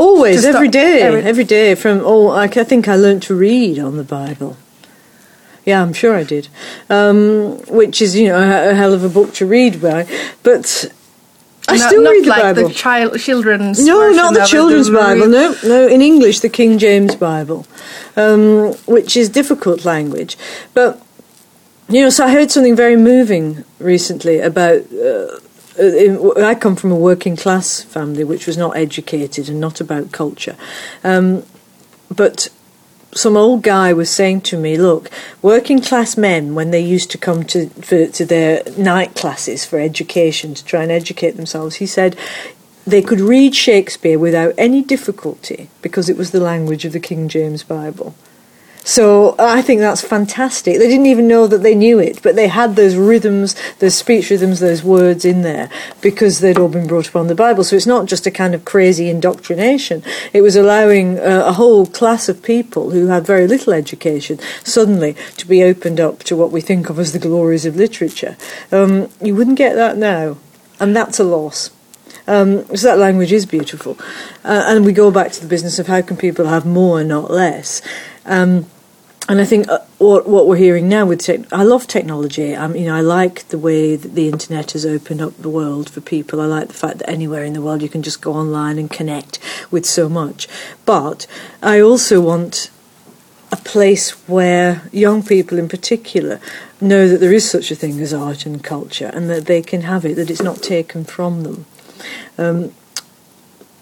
Always, 0.00 0.44
every 0.46 0.68
day, 0.68 1.02
every, 1.02 1.22
every 1.22 1.44
day. 1.44 1.74
From 1.74 2.00
oh, 2.02 2.30
I 2.30 2.48
think 2.48 2.88
I 2.88 2.96
learned 2.96 3.22
to 3.24 3.34
read 3.34 3.78
on 3.78 3.96
the 3.96 4.04
Bible. 4.04 4.56
Yeah, 5.66 5.82
I'm 5.82 5.92
sure 5.92 6.14
I 6.14 6.24
did. 6.24 6.48
Um, 6.88 7.58
which 7.68 8.00
is, 8.00 8.16
you 8.16 8.28
know, 8.28 8.38
a, 8.38 8.70
a, 8.70 8.74
hell 8.74 8.94
of 8.94 9.04
a 9.04 9.10
book 9.10 9.34
to 9.34 9.46
read 9.46 9.82
by. 9.82 10.06
But 10.42 10.90
I 11.68 11.76
not, 11.76 11.88
still 11.88 12.02
not 12.02 12.10
read 12.10 12.24
the 12.24 12.28
like 12.30 12.42
Bible. 12.42 12.68
the 12.68 12.74
child, 12.74 13.20
children's. 13.20 13.84
No, 13.84 14.10
not 14.10 14.32
the 14.32 14.46
children's 14.46 14.88
it, 14.88 14.94
Bible. 14.94 15.28
No, 15.28 15.54
no, 15.64 15.86
in 15.86 16.00
English, 16.00 16.40
the 16.40 16.48
King 16.48 16.78
James 16.78 17.14
Bible, 17.14 17.66
um, 18.16 18.72
which 18.86 19.16
is 19.16 19.28
difficult 19.28 19.84
language. 19.84 20.38
But 20.72 21.00
you 21.90 22.00
know, 22.00 22.10
so 22.10 22.24
I 22.24 22.32
heard 22.32 22.50
something 22.50 22.74
very 22.74 22.96
moving 22.96 23.64
recently 23.78 24.40
about. 24.40 24.90
Uh, 24.92 25.40
I 25.80 26.54
come 26.54 26.76
from 26.76 26.92
a 26.92 26.96
working 26.96 27.36
class 27.36 27.82
family 27.82 28.24
which 28.24 28.46
was 28.46 28.56
not 28.56 28.76
educated 28.76 29.48
and 29.48 29.60
not 29.60 29.80
about 29.80 30.12
culture. 30.12 30.56
Um, 31.02 31.44
but 32.14 32.48
some 33.12 33.36
old 33.36 33.62
guy 33.62 33.92
was 33.92 34.10
saying 34.10 34.42
to 34.42 34.58
me, 34.58 34.76
"Look, 34.76 35.10
working 35.42 35.80
class 35.80 36.16
men, 36.16 36.54
when 36.54 36.70
they 36.70 36.80
used 36.80 37.10
to 37.12 37.18
come 37.18 37.44
to 37.44 37.68
for, 37.80 38.06
to 38.06 38.24
their 38.24 38.62
night 38.76 39.14
classes 39.14 39.64
for 39.64 39.80
education 39.80 40.54
to 40.54 40.64
try 40.64 40.82
and 40.82 40.92
educate 40.92 41.36
themselves, 41.36 41.76
he 41.76 41.86
said." 41.86 42.16
They 42.86 43.02
could 43.02 43.20
read 43.20 43.54
Shakespeare 43.54 44.18
without 44.18 44.54
any 44.56 44.82
difficulty 44.82 45.68
because 45.82 46.08
it 46.08 46.16
was 46.16 46.30
the 46.30 46.40
language 46.40 46.86
of 46.86 46.92
the 46.92 46.98
King 46.98 47.28
James 47.28 47.62
Bible. 47.62 48.14
So 48.82 49.36
I 49.38 49.60
think 49.62 49.80
that's 49.80 50.00
fantastic. 50.00 50.78
They 50.78 50.88
didn't 50.88 51.06
even 51.06 51.28
know 51.28 51.46
that 51.46 51.62
they 51.62 51.74
knew 51.74 51.98
it, 51.98 52.22
but 52.22 52.34
they 52.34 52.48
had 52.48 52.76
those 52.76 52.96
rhythms, 52.96 53.54
those 53.78 53.94
speech 53.94 54.30
rhythms, 54.30 54.60
those 54.60 54.82
words 54.82 55.24
in 55.24 55.42
there 55.42 55.68
because 56.00 56.40
they'd 56.40 56.58
all 56.58 56.68
been 56.68 56.86
brought 56.86 57.08
up 57.08 57.16
on 57.16 57.26
the 57.26 57.34
Bible. 57.34 57.62
So 57.62 57.76
it's 57.76 57.86
not 57.86 58.06
just 58.06 58.26
a 58.26 58.30
kind 58.30 58.54
of 58.54 58.64
crazy 58.64 59.10
indoctrination. 59.10 60.02
It 60.32 60.40
was 60.40 60.56
allowing 60.56 61.18
uh, 61.18 61.44
a 61.46 61.52
whole 61.52 61.86
class 61.86 62.28
of 62.28 62.42
people 62.42 62.90
who 62.90 63.08
had 63.08 63.26
very 63.26 63.46
little 63.46 63.72
education 63.72 64.38
suddenly 64.64 65.14
to 65.36 65.46
be 65.46 65.62
opened 65.62 66.00
up 66.00 66.20
to 66.24 66.36
what 66.36 66.50
we 66.50 66.60
think 66.60 66.88
of 66.88 66.98
as 66.98 67.12
the 67.12 67.18
glories 67.18 67.66
of 67.66 67.76
literature. 67.76 68.36
Um, 68.72 69.10
you 69.20 69.34
wouldn't 69.34 69.58
get 69.58 69.74
that 69.74 69.98
now, 69.98 70.38
and 70.78 70.96
that's 70.96 71.20
a 71.20 71.24
loss. 71.24 71.70
Um, 72.26 72.64
so 72.76 72.86
that 72.86 72.98
language 72.98 73.32
is 73.32 73.46
beautiful, 73.46 73.96
uh, 74.44 74.64
and 74.66 74.84
we 74.84 74.92
go 74.92 75.10
back 75.10 75.32
to 75.32 75.40
the 75.40 75.48
business 75.48 75.78
of 75.78 75.86
how 75.86 76.00
can 76.02 76.16
people 76.16 76.46
have 76.46 76.64
more, 76.64 77.02
not 77.02 77.30
less. 77.30 77.82
Um, 78.24 78.66
and 79.30 79.40
I 79.40 79.44
think 79.44 79.68
uh, 79.68 79.78
what, 79.98 80.28
what 80.28 80.48
we're 80.48 80.56
hearing 80.56 80.88
now 80.88 81.06
with 81.06 81.20
tech, 81.20 81.52
I 81.52 81.62
love 81.62 81.86
technology. 81.86 82.52
Um, 82.52 82.74
you 82.74 82.86
know, 82.86 82.96
I 82.96 83.00
like 83.00 83.46
the 83.46 83.58
way 83.58 83.94
that 83.94 84.16
the 84.16 84.26
internet 84.26 84.72
has 84.72 84.84
opened 84.84 85.22
up 85.22 85.36
the 85.36 85.48
world 85.48 85.88
for 85.88 86.00
people. 86.00 86.40
I 86.40 86.46
like 86.46 86.66
the 86.66 86.74
fact 86.74 86.98
that 86.98 87.08
anywhere 87.08 87.44
in 87.44 87.52
the 87.52 87.62
world 87.62 87.80
you 87.80 87.88
can 87.88 88.02
just 88.02 88.20
go 88.20 88.32
online 88.32 88.76
and 88.76 88.90
connect 88.90 89.38
with 89.70 89.86
so 89.86 90.08
much. 90.08 90.48
But 90.84 91.28
I 91.62 91.78
also 91.78 92.20
want 92.20 92.72
a 93.52 93.56
place 93.56 94.10
where 94.28 94.82
young 94.90 95.22
people 95.22 95.60
in 95.60 95.68
particular 95.68 96.40
know 96.80 97.06
that 97.06 97.18
there 97.18 97.32
is 97.32 97.48
such 97.48 97.70
a 97.70 97.76
thing 97.76 98.00
as 98.00 98.12
art 98.12 98.46
and 98.46 98.64
culture 98.64 99.12
and 99.14 99.30
that 99.30 99.46
they 99.46 99.62
can 99.62 99.82
have 99.82 100.04
it, 100.04 100.16
that 100.16 100.28
it's 100.28 100.42
not 100.42 100.60
taken 100.60 101.04
from 101.04 101.44
them. 101.44 101.66
Um, 102.36 102.74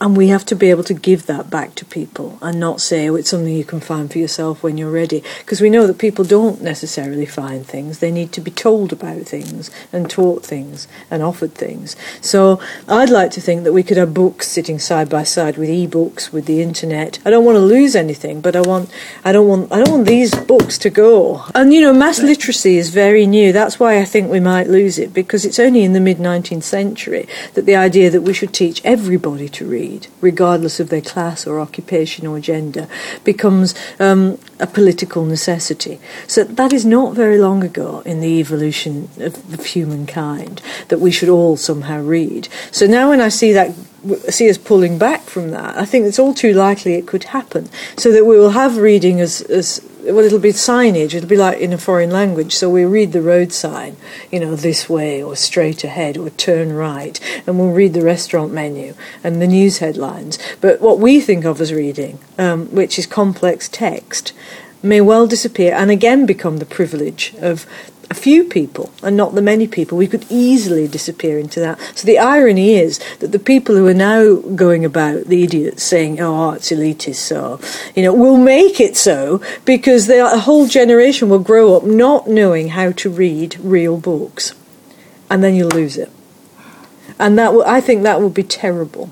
and 0.01 0.17
we 0.17 0.29
have 0.29 0.45
to 0.47 0.55
be 0.55 0.71
able 0.71 0.85
to 0.85 0.95
give 0.95 1.27
that 1.27 1.51
back 1.51 1.75
to 1.75 1.85
people 1.85 2.39
and 2.41 2.61
not 2.61 2.81
say, 2.81 3.09
oh, 3.09 3.17
it's 3.17 3.31
something 3.31 3.53
you 3.53 3.65
can 3.65 3.81
find 3.81 4.11
for 4.11 4.19
yourself 4.19 4.63
when 4.63 4.79
you're 4.79 4.91
ready. 4.91 5.25
Because 5.41 5.61
we 5.61 5.71
know 5.71 5.87
that 5.87 5.99
people 5.99 6.25
don't 6.25 6.63
necessarily 6.63 7.27
find 7.27 7.67
things. 7.67 7.99
They 7.99 8.13
need 8.13 8.33
to 8.33 8.41
be 8.41 8.51
told 8.51 8.93
about 8.93 9.23
things 9.23 9.71
and 9.93 10.09
taught 10.09 10.45
things 10.45 10.87
and 11.11 11.23
offered 11.23 11.55
things. 11.55 11.97
So 12.21 12.61
I'd 12.87 13.11
like 13.11 13.33
to 13.33 13.41
think 13.41 13.65
that 13.65 13.73
we 13.73 13.83
could 13.83 13.97
have 13.97 14.15
books 14.15 14.47
sitting 14.47 14.79
side 14.79 15.09
by 15.09 15.25
side 15.25 15.57
with 15.57 15.69
e-books, 15.69 16.33
with 16.33 16.47
the 16.47 16.63
internet. 16.63 17.19
I 17.25 17.31
don't 17.31 17.45
want 17.45 17.57
to 17.57 17.61
lose 17.61 17.97
anything, 17.97 18.41
but 18.41 18.55
I 18.55 18.61
want, 18.61 18.91
I 19.25 19.33
don't 19.33 19.49
want, 19.49 19.73
I 19.73 19.79
don't 19.79 19.91
want 19.91 20.07
these 20.07 20.35
books 20.35 20.79
to 20.79 20.91
go. 20.91 21.45
And 21.55 21.73
you 21.73 21.81
know, 21.81 21.93
mass 21.93 22.21
literacy 22.21 22.77
is 22.77 22.91
very 22.91 23.27
new. 23.27 23.53
That's 23.53 23.81
why 23.81 23.99
I 23.99 24.05
think 24.05 24.31
we 24.31 24.41
might 24.41 24.69
lose 24.69 24.99
it 24.99 25.13
because 25.13 25.45
it's 25.45 25.59
only 25.59 25.83
in 25.83 25.93
the 25.93 26.01
mid 26.01 26.19
19th 26.19 26.63
century 26.63 27.27
that 27.55 27.67
the 27.67 27.77
idea 27.77 28.11
that 28.11 28.23
we 28.23 28.33
should 28.33 28.55
teach 28.55 28.81
everybody 28.85 29.49
to 29.49 29.67
read 29.67 29.88
regardless 30.21 30.81
of 30.81 30.89
their 30.89 31.01
class 31.01 31.47
or 31.47 31.61
occupation 31.61 32.27
or 32.27 32.41
gender, 32.41 32.89
becomes 33.25 33.75
um, 33.99 34.39
a 34.61 34.67
political 34.67 35.25
necessity. 35.25 36.01
So 36.27 36.45
that 36.45 36.73
is 36.73 36.85
not 36.85 37.15
very 37.15 37.39
long 37.39 37.63
ago 37.63 38.03
in 38.05 38.21
the 38.21 38.41
evolution 38.41 39.09
of, 39.19 39.35
of 39.53 39.65
humankind 39.65 40.63
that 40.89 41.01
we 41.01 41.11
should 41.11 41.29
all 41.29 41.57
somehow 41.57 42.01
read. 42.01 42.49
So 42.71 42.87
now 42.87 43.11
when 43.11 43.21
I 43.21 43.29
see 43.29 43.53
that 43.53 43.75
see 44.29 44.49
us 44.49 44.59
pulling 44.59 44.99
back 44.99 45.23
from 45.23 45.51
that. 45.51 45.77
I 45.77 45.85
think 45.85 46.07
it's 46.07 46.19
all 46.19 46.33
too 46.33 46.53
likely 46.53 46.95
it 46.95 47.07
could 47.07 47.25
happen. 47.25 47.69
So 47.97 48.13
that 48.13 48.25
we 48.25 48.39
will 48.39 48.51
have 48.51 48.77
reading 48.77 49.21
as, 49.21 49.41
as 49.43 49.81
well, 50.09 50.25
it'll 50.25 50.39
be 50.39 50.51
signage. 50.51 51.15
It'll 51.15 51.29
be 51.29 51.37
like 51.37 51.59
in 51.59 51.73
a 51.73 51.79
foreign 51.79 52.11
language. 52.11 52.55
So 52.55 52.71
we 52.71 52.85
read 52.85 53.13
the 53.13 53.23
road 53.23 53.53
sign, 53.53 53.97
you 54.31 54.41
know, 54.41 54.57
this 54.57 54.89
way 54.89 55.23
or 55.23 55.37
straight 55.37 55.85
ahead 55.85 56.17
or 56.17 56.31
turn 56.31 56.73
right, 56.73 57.21
and 57.47 57.59
we'll 57.59 57.71
read 57.73 57.95
the 57.95 58.03
restaurant 58.03 58.53
menu 58.53 58.95
and 59.23 59.41
the 59.41 59.47
news 59.47 59.79
headlines. 59.79 60.39
But 60.61 60.81
what 60.81 60.99
we 60.99 61.21
think 61.21 61.45
of 61.45 61.61
as 61.61 61.73
reading, 61.73 62.19
um, 62.39 62.67
which 62.67 62.99
is 62.99 63.07
complex 63.07 63.69
text, 63.69 64.33
may 64.83 65.01
well 65.01 65.27
disappear 65.27 65.75
and 65.75 65.91
again 65.91 66.25
become 66.25 66.59
the 66.59 66.67
privilege 66.67 67.35
of 67.41 67.67
a 68.11 68.15
few 68.15 68.45
people 68.45 68.91
and 69.03 69.17
not 69.17 69.35
the 69.35 69.43
many 69.43 69.67
people. 69.67 69.99
We 69.99 70.07
could 70.07 70.25
easily 70.31 70.89
disappear 70.89 71.39
into 71.39 71.61
that. 71.61 71.79
So 71.95 72.07
the 72.07 72.19
irony 72.19 72.75
is 72.75 73.01
that 73.21 73.33
the 73.33 73.39
people 73.39 73.77
who 73.77 73.87
are 73.87 73.95
now 73.95 74.37
going 74.37 74.85
about, 74.85 75.25
the 75.25 75.43
idiots, 75.43 75.83
saying, 75.83 76.21
oh, 76.21 76.35
art's 76.35 76.71
elitist, 76.71 77.17
so, 77.17 77.61
you 77.95 78.03
know, 78.03 78.15
will 78.15 78.39
make 78.39 78.81
it 78.81 78.97
so 78.97 79.43
because 79.65 80.07
they, 80.07 80.21
a 80.21 80.39
whole 80.39 80.67
generation 80.67 81.29
will 81.29 81.39
grow 81.39 81.77
up 81.77 81.85
not 81.85 82.29
knowing 82.29 82.69
how 82.69 82.93
to 82.93 83.11
read 83.11 83.59
real 83.61 83.99
books. 83.99 84.55
And 85.31 85.45
then 85.45 85.55
you'll 85.55 85.69
lose 85.69 85.99
it. 85.99 86.11
And 87.19 87.39
that 87.39 87.53
will, 87.53 87.65
I 87.65 87.81
think 87.81 88.03
that 88.05 88.21
would 88.21 88.35
be 88.35 88.43
terrible. 88.43 89.11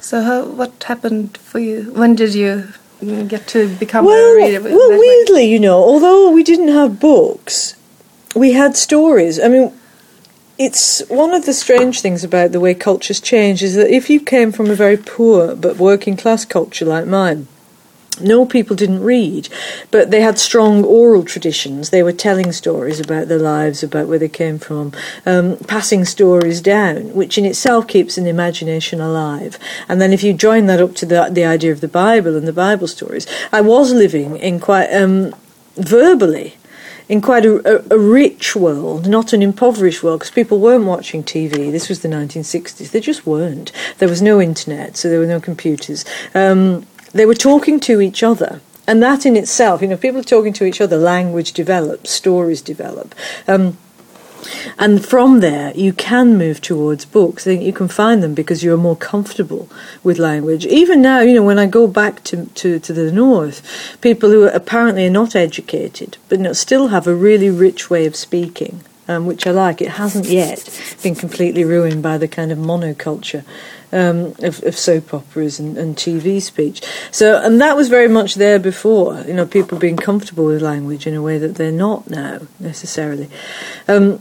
So, 0.00 0.22
how, 0.22 0.44
what 0.44 0.84
happened 0.84 1.36
for 1.38 1.58
you? 1.58 1.92
When 1.92 2.14
did 2.14 2.34
you 2.34 2.68
get 3.00 3.46
to 3.48 3.74
become 3.76 4.04
well, 4.04 4.32
a 4.32 4.36
reader? 4.36 4.62
Well, 4.62 4.90
weirdly, 4.90 5.44
you 5.44 5.58
know, 5.58 5.76
although 5.76 6.30
we 6.30 6.42
didn't 6.42 6.68
have 6.68 7.00
books, 7.00 7.74
we 8.34 8.52
had 8.52 8.76
stories. 8.76 9.40
I 9.40 9.48
mean, 9.48 9.72
it's 10.58 11.02
one 11.08 11.34
of 11.34 11.46
the 11.46 11.52
strange 11.52 12.00
things 12.00 12.22
about 12.22 12.52
the 12.52 12.60
way 12.60 12.74
cultures 12.74 13.20
change 13.20 13.62
is 13.62 13.74
that 13.74 13.90
if 13.90 14.08
you 14.08 14.20
came 14.20 14.52
from 14.52 14.70
a 14.70 14.74
very 14.74 14.96
poor 14.96 15.56
but 15.56 15.76
working 15.76 16.16
class 16.16 16.44
culture 16.44 16.84
like 16.84 17.06
mine, 17.06 17.48
no, 18.20 18.46
people 18.46 18.76
didn't 18.76 19.02
read, 19.02 19.48
but 19.90 20.12
they 20.12 20.20
had 20.20 20.38
strong 20.38 20.84
oral 20.84 21.24
traditions. 21.24 21.90
They 21.90 22.04
were 22.04 22.12
telling 22.12 22.52
stories 22.52 23.00
about 23.00 23.26
their 23.26 23.40
lives, 23.40 23.82
about 23.82 24.06
where 24.06 24.20
they 24.20 24.28
came 24.28 24.60
from, 24.60 24.92
um, 25.26 25.56
passing 25.66 26.04
stories 26.04 26.60
down, 26.60 27.12
which 27.12 27.36
in 27.36 27.44
itself 27.44 27.88
keeps 27.88 28.16
an 28.16 28.28
imagination 28.28 29.00
alive. 29.00 29.58
And 29.88 30.00
then 30.00 30.12
if 30.12 30.22
you 30.22 30.32
join 30.32 30.66
that 30.66 30.80
up 30.80 30.94
to 30.96 31.06
the, 31.06 31.28
the 31.28 31.44
idea 31.44 31.72
of 31.72 31.80
the 31.80 31.88
Bible 31.88 32.36
and 32.36 32.46
the 32.46 32.52
Bible 32.52 32.86
stories, 32.86 33.26
I 33.50 33.60
was 33.60 33.92
living 33.92 34.36
in 34.36 34.60
quite 34.60 34.94
um, 34.94 35.34
verbally 35.74 36.56
in 37.08 37.20
quite 37.20 37.44
a, 37.44 37.92
a, 37.92 37.96
a, 37.96 37.98
rich 37.98 38.56
world, 38.56 39.06
not 39.06 39.32
an 39.32 39.42
impoverished 39.42 40.02
world, 40.02 40.20
because 40.20 40.32
people 40.32 40.58
weren't 40.58 40.84
watching 40.84 41.22
TV. 41.22 41.70
This 41.70 41.88
was 41.88 42.00
the 42.00 42.08
1960s. 42.08 42.90
They 42.90 43.00
just 43.00 43.26
weren't. 43.26 43.72
There 43.98 44.08
was 44.08 44.22
no 44.22 44.40
internet, 44.40 44.96
so 44.96 45.08
there 45.08 45.18
were 45.18 45.26
no 45.26 45.40
computers. 45.40 46.04
Um, 46.34 46.86
they 47.12 47.26
were 47.26 47.34
talking 47.34 47.78
to 47.80 48.00
each 48.00 48.22
other. 48.22 48.60
And 48.86 49.02
that 49.02 49.24
in 49.24 49.36
itself, 49.36 49.80
you 49.80 49.88
know, 49.88 49.96
people 49.96 50.20
are 50.20 50.24
talking 50.24 50.52
to 50.54 50.64
each 50.64 50.80
other, 50.80 50.96
language 50.98 51.52
develops, 51.52 52.10
stories 52.10 52.60
develop. 52.60 53.14
Um, 53.48 53.78
and 54.78 55.04
from 55.04 55.40
there, 55.40 55.72
you 55.74 55.92
can 55.92 56.36
move 56.36 56.60
towards 56.60 57.04
books. 57.04 57.46
I 57.46 57.50
think 57.50 57.62
you 57.62 57.72
can 57.72 57.88
find 57.88 58.22
them 58.22 58.34
because 58.34 58.62
you're 58.62 58.76
more 58.76 58.96
comfortable 58.96 59.68
with 60.02 60.18
language. 60.18 60.66
Even 60.66 61.02
now, 61.02 61.20
you 61.20 61.34
know, 61.34 61.42
when 61.42 61.58
I 61.58 61.66
go 61.66 61.86
back 61.86 62.22
to, 62.24 62.46
to, 62.46 62.78
to 62.78 62.92
the 62.92 63.12
north, 63.12 63.98
people 64.00 64.30
who 64.30 64.48
apparently 64.48 65.06
are 65.06 65.10
not 65.10 65.36
educated, 65.36 66.18
but 66.28 66.56
still 66.56 66.88
have 66.88 67.06
a 67.06 67.14
really 67.14 67.50
rich 67.50 67.90
way 67.90 68.06
of 68.06 68.16
speaking. 68.16 68.80
Um, 69.06 69.26
which 69.26 69.46
I 69.46 69.50
like. 69.50 69.82
It 69.82 69.90
hasn't 69.90 70.24
yet 70.24 70.66
been 71.02 71.14
completely 71.14 71.62
ruined 71.62 72.02
by 72.02 72.16
the 72.16 72.26
kind 72.26 72.50
of 72.50 72.56
monoculture 72.56 73.44
um, 73.92 74.34
of, 74.38 74.62
of, 74.64 74.76
soap 74.76 75.12
operas 75.12 75.60
and, 75.60 75.76
and, 75.76 75.94
TV 75.94 76.40
speech. 76.42 76.82
So, 77.10 77.38
and 77.40 77.60
that 77.60 77.76
was 77.76 77.88
very 77.88 78.08
much 78.08 78.34
there 78.34 78.58
before. 78.58 79.20
You 79.20 79.34
know, 79.34 79.44
people 79.46 79.78
being 79.78 79.98
comfortable 79.98 80.46
with 80.46 80.62
language 80.62 81.06
in 81.06 81.14
a 81.14 81.20
way 81.20 81.36
that 81.36 81.56
they're 81.56 81.70
not 81.70 82.08
now 82.08 82.40
necessarily. 82.58 83.28
Um, 83.86 84.20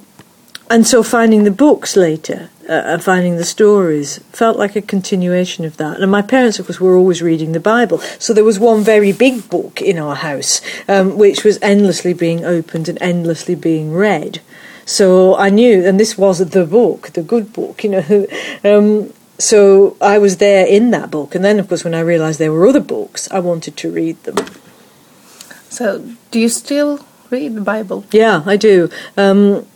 and 0.73 0.87
so 0.87 1.03
finding 1.03 1.43
the 1.43 1.51
books 1.51 1.95
later 1.95 2.49
uh, 2.67 2.71
and 2.73 3.03
finding 3.03 3.35
the 3.35 3.43
stories 3.43 4.17
felt 4.31 4.57
like 4.57 4.75
a 4.75 4.81
continuation 4.81 5.65
of 5.65 5.77
that. 5.77 5.99
And 5.99 6.09
my 6.09 6.23
parents, 6.23 6.57
of 6.57 6.65
course, 6.65 6.79
were 6.79 6.95
always 6.95 7.21
reading 7.21 7.51
the 7.51 7.59
Bible. 7.59 7.99
So 8.17 8.33
there 8.33 8.43
was 8.43 8.57
one 8.57 8.81
very 8.81 9.11
big 9.11 9.51
book 9.51 9.83
in 9.83 9.99
our 9.99 10.15
house, 10.15 10.61
um, 10.87 11.15
which 11.15 11.43
was 11.43 11.59
endlessly 11.61 12.15
being 12.15 12.43
opened 12.43 12.89
and 12.89 12.99
endlessly 13.03 13.53
being 13.53 13.93
read. 13.93 14.41
So 14.83 15.35
I 15.35 15.51
knew, 15.51 15.85
and 15.85 15.99
this 15.99 16.17
was 16.17 16.39
the 16.39 16.65
book, 16.65 17.11
the 17.11 17.21
good 17.21 17.53
book, 17.53 17.83
you 17.83 17.91
know. 17.91 18.27
Um, 18.63 19.13
so 19.37 19.95
I 20.01 20.17
was 20.17 20.37
there 20.37 20.65
in 20.65 20.89
that 20.89 21.11
book. 21.11 21.35
And 21.35 21.45
then, 21.45 21.59
of 21.59 21.67
course, 21.67 21.83
when 21.83 21.93
I 21.93 21.99
realised 21.99 22.39
there 22.39 22.51
were 22.51 22.65
other 22.65 22.79
books, 22.79 23.29
I 23.29 23.37
wanted 23.37 23.77
to 23.77 23.91
read 23.91 24.23
them. 24.23 24.37
So, 25.69 26.03
do 26.31 26.39
you 26.39 26.49
still 26.49 27.05
read 27.29 27.53
the 27.53 27.61
Bible? 27.61 28.05
Yeah, 28.11 28.41
I 28.45 28.57
do. 28.57 28.89
Um, 29.17 29.67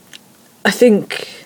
I 0.67 0.71
think 0.71 1.45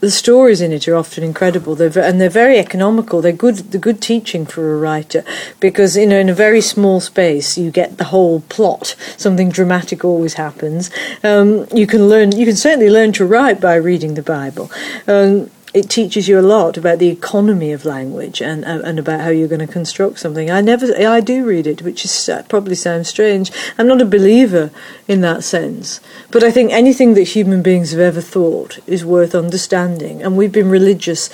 the 0.00 0.10
stories 0.10 0.60
in 0.60 0.72
it 0.72 0.88
are 0.88 0.96
often 0.96 1.22
incredible. 1.22 1.76
They're 1.76 1.96
and 1.96 2.20
they're 2.20 2.28
very 2.28 2.58
economical. 2.58 3.22
They're 3.22 3.30
good. 3.30 3.58
They're 3.70 3.80
good 3.80 4.02
teaching 4.02 4.46
for 4.46 4.74
a 4.74 4.78
writer 4.78 5.24
because 5.60 5.96
you 5.96 6.08
know 6.08 6.18
in 6.18 6.28
a 6.28 6.34
very 6.34 6.60
small 6.60 6.98
space 6.98 7.56
you 7.56 7.70
get 7.70 7.98
the 7.98 8.10
whole 8.14 8.40
plot. 8.40 8.96
Something 9.16 9.48
dramatic 9.50 10.04
always 10.04 10.34
happens. 10.34 10.90
Um, 11.22 11.68
you 11.72 11.86
can 11.86 12.08
learn. 12.08 12.32
You 12.32 12.46
can 12.46 12.56
certainly 12.56 12.90
learn 12.90 13.12
to 13.12 13.24
write 13.24 13.60
by 13.60 13.76
reading 13.76 14.14
the 14.14 14.22
Bible. 14.22 14.68
Um, 15.06 15.48
it 15.74 15.88
teaches 15.88 16.28
you 16.28 16.38
a 16.38 16.42
lot 16.42 16.76
about 16.76 16.98
the 16.98 17.08
economy 17.08 17.72
of 17.72 17.84
language 17.84 18.42
and 18.42 18.64
uh, 18.64 18.80
and 18.84 18.98
about 18.98 19.20
how 19.20 19.30
you're 19.30 19.48
going 19.48 19.66
to 19.66 19.72
construct 19.72 20.18
something. 20.18 20.50
I 20.50 20.60
never, 20.60 20.86
I 20.96 21.20
do 21.20 21.46
read 21.46 21.66
it, 21.66 21.82
which 21.82 22.04
is 22.04 22.28
uh, 22.28 22.42
probably 22.48 22.74
sounds 22.74 23.08
strange. 23.08 23.50
I'm 23.78 23.86
not 23.86 24.02
a 24.02 24.06
believer 24.06 24.70
in 25.08 25.22
that 25.22 25.44
sense, 25.44 26.00
but 26.30 26.42
I 26.42 26.50
think 26.50 26.72
anything 26.72 27.14
that 27.14 27.28
human 27.28 27.62
beings 27.62 27.92
have 27.92 28.00
ever 28.00 28.20
thought 28.20 28.78
is 28.86 29.04
worth 29.04 29.34
understanding, 29.34 30.22
and 30.22 30.36
we've 30.36 30.52
been 30.52 30.68
religious 30.70 31.30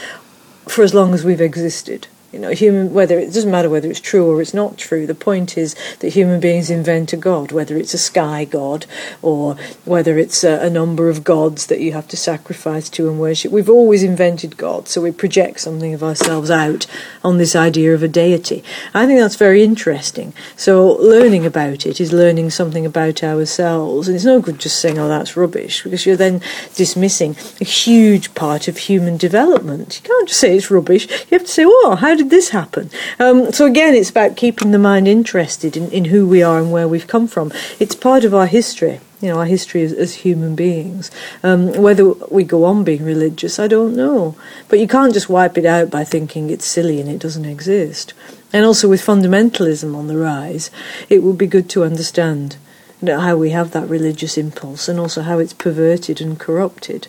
for 0.66 0.83
as 0.83 0.94
long 0.94 1.14
as 1.14 1.24
we've 1.24 1.40
existed. 1.40 2.07
You 2.38 2.42
know, 2.42 2.51
human 2.51 2.94
whether 2.94 3.18
it 3.18 3.33
doesn't 3.33 3.51
matter 3.51 3.68
whether 3.68 3.90
it's 3.90 3.98
true 3.98 4.31
or 4.31 4.40
it's 4.40 4.55
not 4.55 4.79
true. 4.79 5.09
The 5.09 5.14
point 5.16 5.59
is 5.59 5.74
that 5.98 6.12
human 6.12 6.38
beings 6.38 6.70
invent 6.70 7.12
a 7.12 7.16
god, 7.16 7.51
whether 7.51 7.77
it's 7.77 7.94
a 7.94 7.98
sky 7.98 8.44
god 8.44 8.87
or 9.22 9.57
whether 9.85 10.16
it's 10.18 10.44
a, 10.44 10.64
a, 10.64 10.70
number 10.70 11.09
of 11.09 11.24
gods 11.24 11.66
that 11.66 11.81
you 11.81 11.90
have 11.94 12.07
to 12.07 12.16
sacrifice 12.16 12.88
to 12.90 13.09
and 13.09 13.18
worship. 13.18 13.51
We've 13.51 13.68
always 13.68 14.05
invented 14.05 14.57
gods, 14.57 14.92
so 14.92 15.01
we 15.01 15.11
project 15.11 15.59
something 15.59 15.92
of 15.92 16.05
ourselves 16.05 16.48
out 16.48 16.87
on 17.24 17.38
this 17.38 17.57
idea 17.57 17.92
of 17.92 18.05
a 18.05 18.09
deity. 18.09 18.62
I 18.94 19.07
think 19.07 19.18
that's 19.18 19.35
very 19.35 19.64
interesting. 19.64 20.33
So 20.55 20.92
learning 20.92 21.44
about 21.44 21.87
it 21.87 22.01
is 22.01 22.12
learning 22.12 22.51
something 22.51 22.87
about 22.87 23.24
ourselves, 23.24 24.07
and 24.07 24.14
it's 24.14 24.24
no 24.24 24.40
good 24.40 24.61
just 24.61 24.79
saying, 24.79 24.96
"Oh, 24.96 25.09
that's 25.09 25.37
rubbish," 25.37 25.83
because 25.83 26.07
you're 26.07 26.14
then 26.14 26.40
dismissing 26.77 27.35
a 27.61 27.64
huge 27.64 28.33
part 28.37 28.68
of 28.68 28.77
human 28.77 29.16
development. 29.16 30.01
You 30.01 30.09
can't 30.09 30.29
just 30.29 30.38
say 30.38 30.57
it's 30.57 30.70
rubbish. 30.70 31.09
You 31.09 31.38
have 31.38 31.46
to 31.46 31.53
say, 31.53 31.64
"Oh, 31.66 31.96
how 31.98 32.14
did 32.14 32.27
this 32.30 32.50
happen? 32.50 32.90
Um, 33.18 33.52
so 33.52 33.66
again, 33.66 33.94
it's 33.94 34.10
about 34.10 34.36
keeping 34.36 34.70
the 34.70 34.78
mind 34.78 35.08
interested 35.08 35.76
in, 35.76 35.90
in 35.90 36.06
who 36.06 36.26
we 36.26 36.42
are 36.42 36.58
and 36.58 36.72
where 36.72 36.88
we've 36.88 37.06
come 37.06 37.26
from. 37.26 37.52
It's 37.78 37.94
part 37.94 38.24
of 38.24 38.34
our 38.34 38.46
history 38.46 39.00
you 39.20 39.28
know, 39.28 39.38
our 39.38 39.46
history 39.46 39.82
as, 39.82 39.92
as 39.92 40.14
human 40.16 40.54
beings. 40.54 41.10
Um, 41.42 41.72
whether 41.72 42.12
we 42.30 42.44
go 42.44 42.64
on 42.64 42.84
being 42.84 43.04
religious, 43.04 43.58
I 43.58 43.66
don't 43.66 43.96
know. 43.96 44.36
But 44.68 44.78
you 44.78 44.86
can't 44.86 45.12
just 45.12 45.28
wipe 45.28 45.58
it 45.58 45.66
out 45.66 45.90
by 45.90 46.04
thinking 46.04 46.50
it's 46.50 46.64
silly 46.64 47.00
and 47.00 47.10
it 47.10 47.18
doesn't 47.18 47.44
exist. 47.44 48.14
And 48.52 48.64
also 48.64 48.88
with 48.88 49.04
fundamentalism 49.04 49.94
on 49.96 50.06
the 50.06 50.16
rise, 50.16 50.70
it 51.08 51.22
would 51.22 51.36
be 51.36 51.46
good 51.46 51.68
to 51.70 51.84
understand 51.84 52.56
you 53.00 53.06
know, 53.06 53.20
how 53.20 53.36
we 53.36 53.50
have 53.50 53.72
that 53.72 53.88
religious 53.88 54.38
impulse 54.38 54.88
and 54.88 54.98
also 54.98 55.22
how 55.22 55.38
it's 55.38 55.52
perverted 55.52 56.20
and 56.20 56.38
corrupted. 56.38 57.08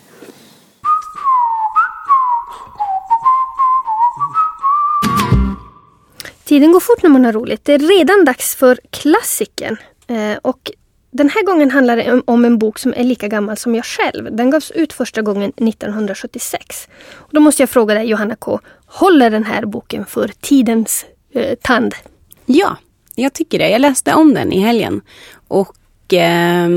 Tiden 6.50 6.72
går 6.72 6.80
fort 6.80 7.02
när 7.02 7.10
man 7.10 7.24
har 7.24 7.32
roligt. 7.32 7.64
Det 7.64 7.72
är 7.74 7.78
redan 7.78 8.24
dags 8.24 8.54
för 8.54 8.78
klassiken. 8.90 9.76
Eh, 10.06 10.38
och 10.42 10.70
den 11.10 11.28
här 11.28 11.44
gången 11.44 11.70
handlar 11.70 11.96
det 11.96 12.22
om 12.24 12.44
en 12.44 12.58
bok 12.58 12.78
som 12.78 12.94
är 12.96 13.04
lika 13.04 13.28
gammal 13.28 13.56
som 13.56 13.74
jag 13.74 13.84
själv. 13.84 14.36
Den 14.36 14.50
gavs 14.50 14.70
ut 14.70 14.92
första 14.92 15.22
gången 15.22 15.52
1976. 15.56 16.88
Och 17.12 17.28
då 17.32 17.40
måste 17.40 17.62
jag 17.62 17.70
fråga 17.70 17.94
dig 17.94 18.06
Johanna 18.06 18.36
K. 18.36 18.60
Håller 18.86 19.30
den 19.30 19.44
här 19.44 19.64
boken 19.64 20.06
för 20.06 20.30
tidens 20.40 21.06
eh, 21.32 21.54
tand? 21.62 21.94
Ja, 22.46 22.76
jag 23.14 23.32
tycker 23.32 23.58
det. 23.58 23.70
Jag 23.70 23.80
läste 23.80 24.14
om 24.14 24.34
den 24.34 24.52
i 24.52 24.60
helgen. 24.60 25.00
Och 25.48 26.14
eh, 26.14 26.68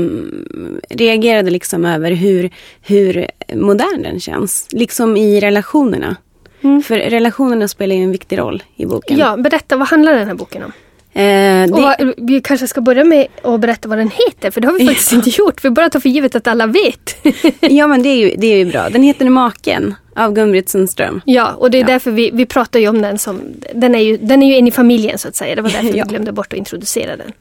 reagerade 0.90 1.50
liksom 1.50 1.84
över 1.84 2.10
hur, 2.12 2.50
hur 2.82 3.26
modern 3.54 4.02
den 4.02 4.20
känns. 4.20 4.68
Liksom 4.70 5.16
i 5.16 5.40
relationerna. 5.40 6.16
Mm. 6.64 6.82
För 6.82 6.96
relationerna 6.96 7.68
spelar 7.68 7.96
ju 7.96 8.02
en 8.02 8.12
viktig 8.12 8.38
roll 8.38 8.62
i 8.76 8.86
boken. 8.86 9.18
Ja, 9.18 9.36
berätta, 9.36 9.76
vad 9.76 9.88
handlar 9.88 10.14
den 10.14 10.26
här 10.26 10.34
boken 10.34 10.62
om? 10.62 10.72
Eh, 11.16 11.22
det... 11.22 11.68
vad, 11.70 12.14
vi 12.16 12.40
kanske 12.40 12.66
ska 12.66 12.80
börja 12.80 13.04
med 13.04 13.26
att 13.42 13.60
berätta 13.60 13.88
vad 13.88 13.98
den 13.98 14.10
heter, 14.10 14.50
för 14.50 14.60
det 14.60 14.66
har 14.66 14.78
vi 14.78 14.86
faktiskt 14.86 15.12
ja. 15.12 15.18
inte 15.18 15.30
gjort. 15.30 15.64
Vi 15.64 15.70
bara 15.70 15.90
tar 15.90 16.00
för 16.00 16.08
givet 16.08 16.34
att 16.34 16.46
alla 16.46 16.66
vet. 16.66 17.16
ja, 17.60 17.86
men 17.86 18.02
det 18.02 18.08
är, 18.08 18.16
ju, 18.16 18.34
det 18.36 18.46
är 18.46 18.56
ju 18.56 18.64
bra. 18.64 18.88
Den 18.88 19.02
heter 19.02 19.30
Maken 19.30 19.94
av 20.16 20.34
Gun-Britt 20.34 20.68
Sundström. 20.68 21.20
Ja, 21.24 21.52
och 21.52 21.70
det 21.70 21.78
är 21.78 21.80
ja. 21.80 21.86
därför 21.86 22.10
vi, 22.10 22.30
vi 22.32 22.46
pratar 22.46 22.80
ju 22.80 22.88
om 22.88 23.02
den 23.02 23.18
som... 23.18 23.40
Den 23.74 23.94
är 23.94 23.98
ju, 23.98 24.16
den 24.16 24.42
är 24.42 24.46
ju 24.46 24.58
en 24.58 24.68
i 24.68 24.70
familjen 24.70 25.18
så 25.18 25.28
att 25.28 25.36
säga. 25.36 25.54
Det 25.54 25.62
var 25.62 25.70
därför 25.70 25.86
ja. 25.98 26.04
vi 26.04 26.10
glömde 26.10 26.32
bort 26.32 26.52
att 26.52 26.58
introducera 26.58 27.16
den. 27.16 27.32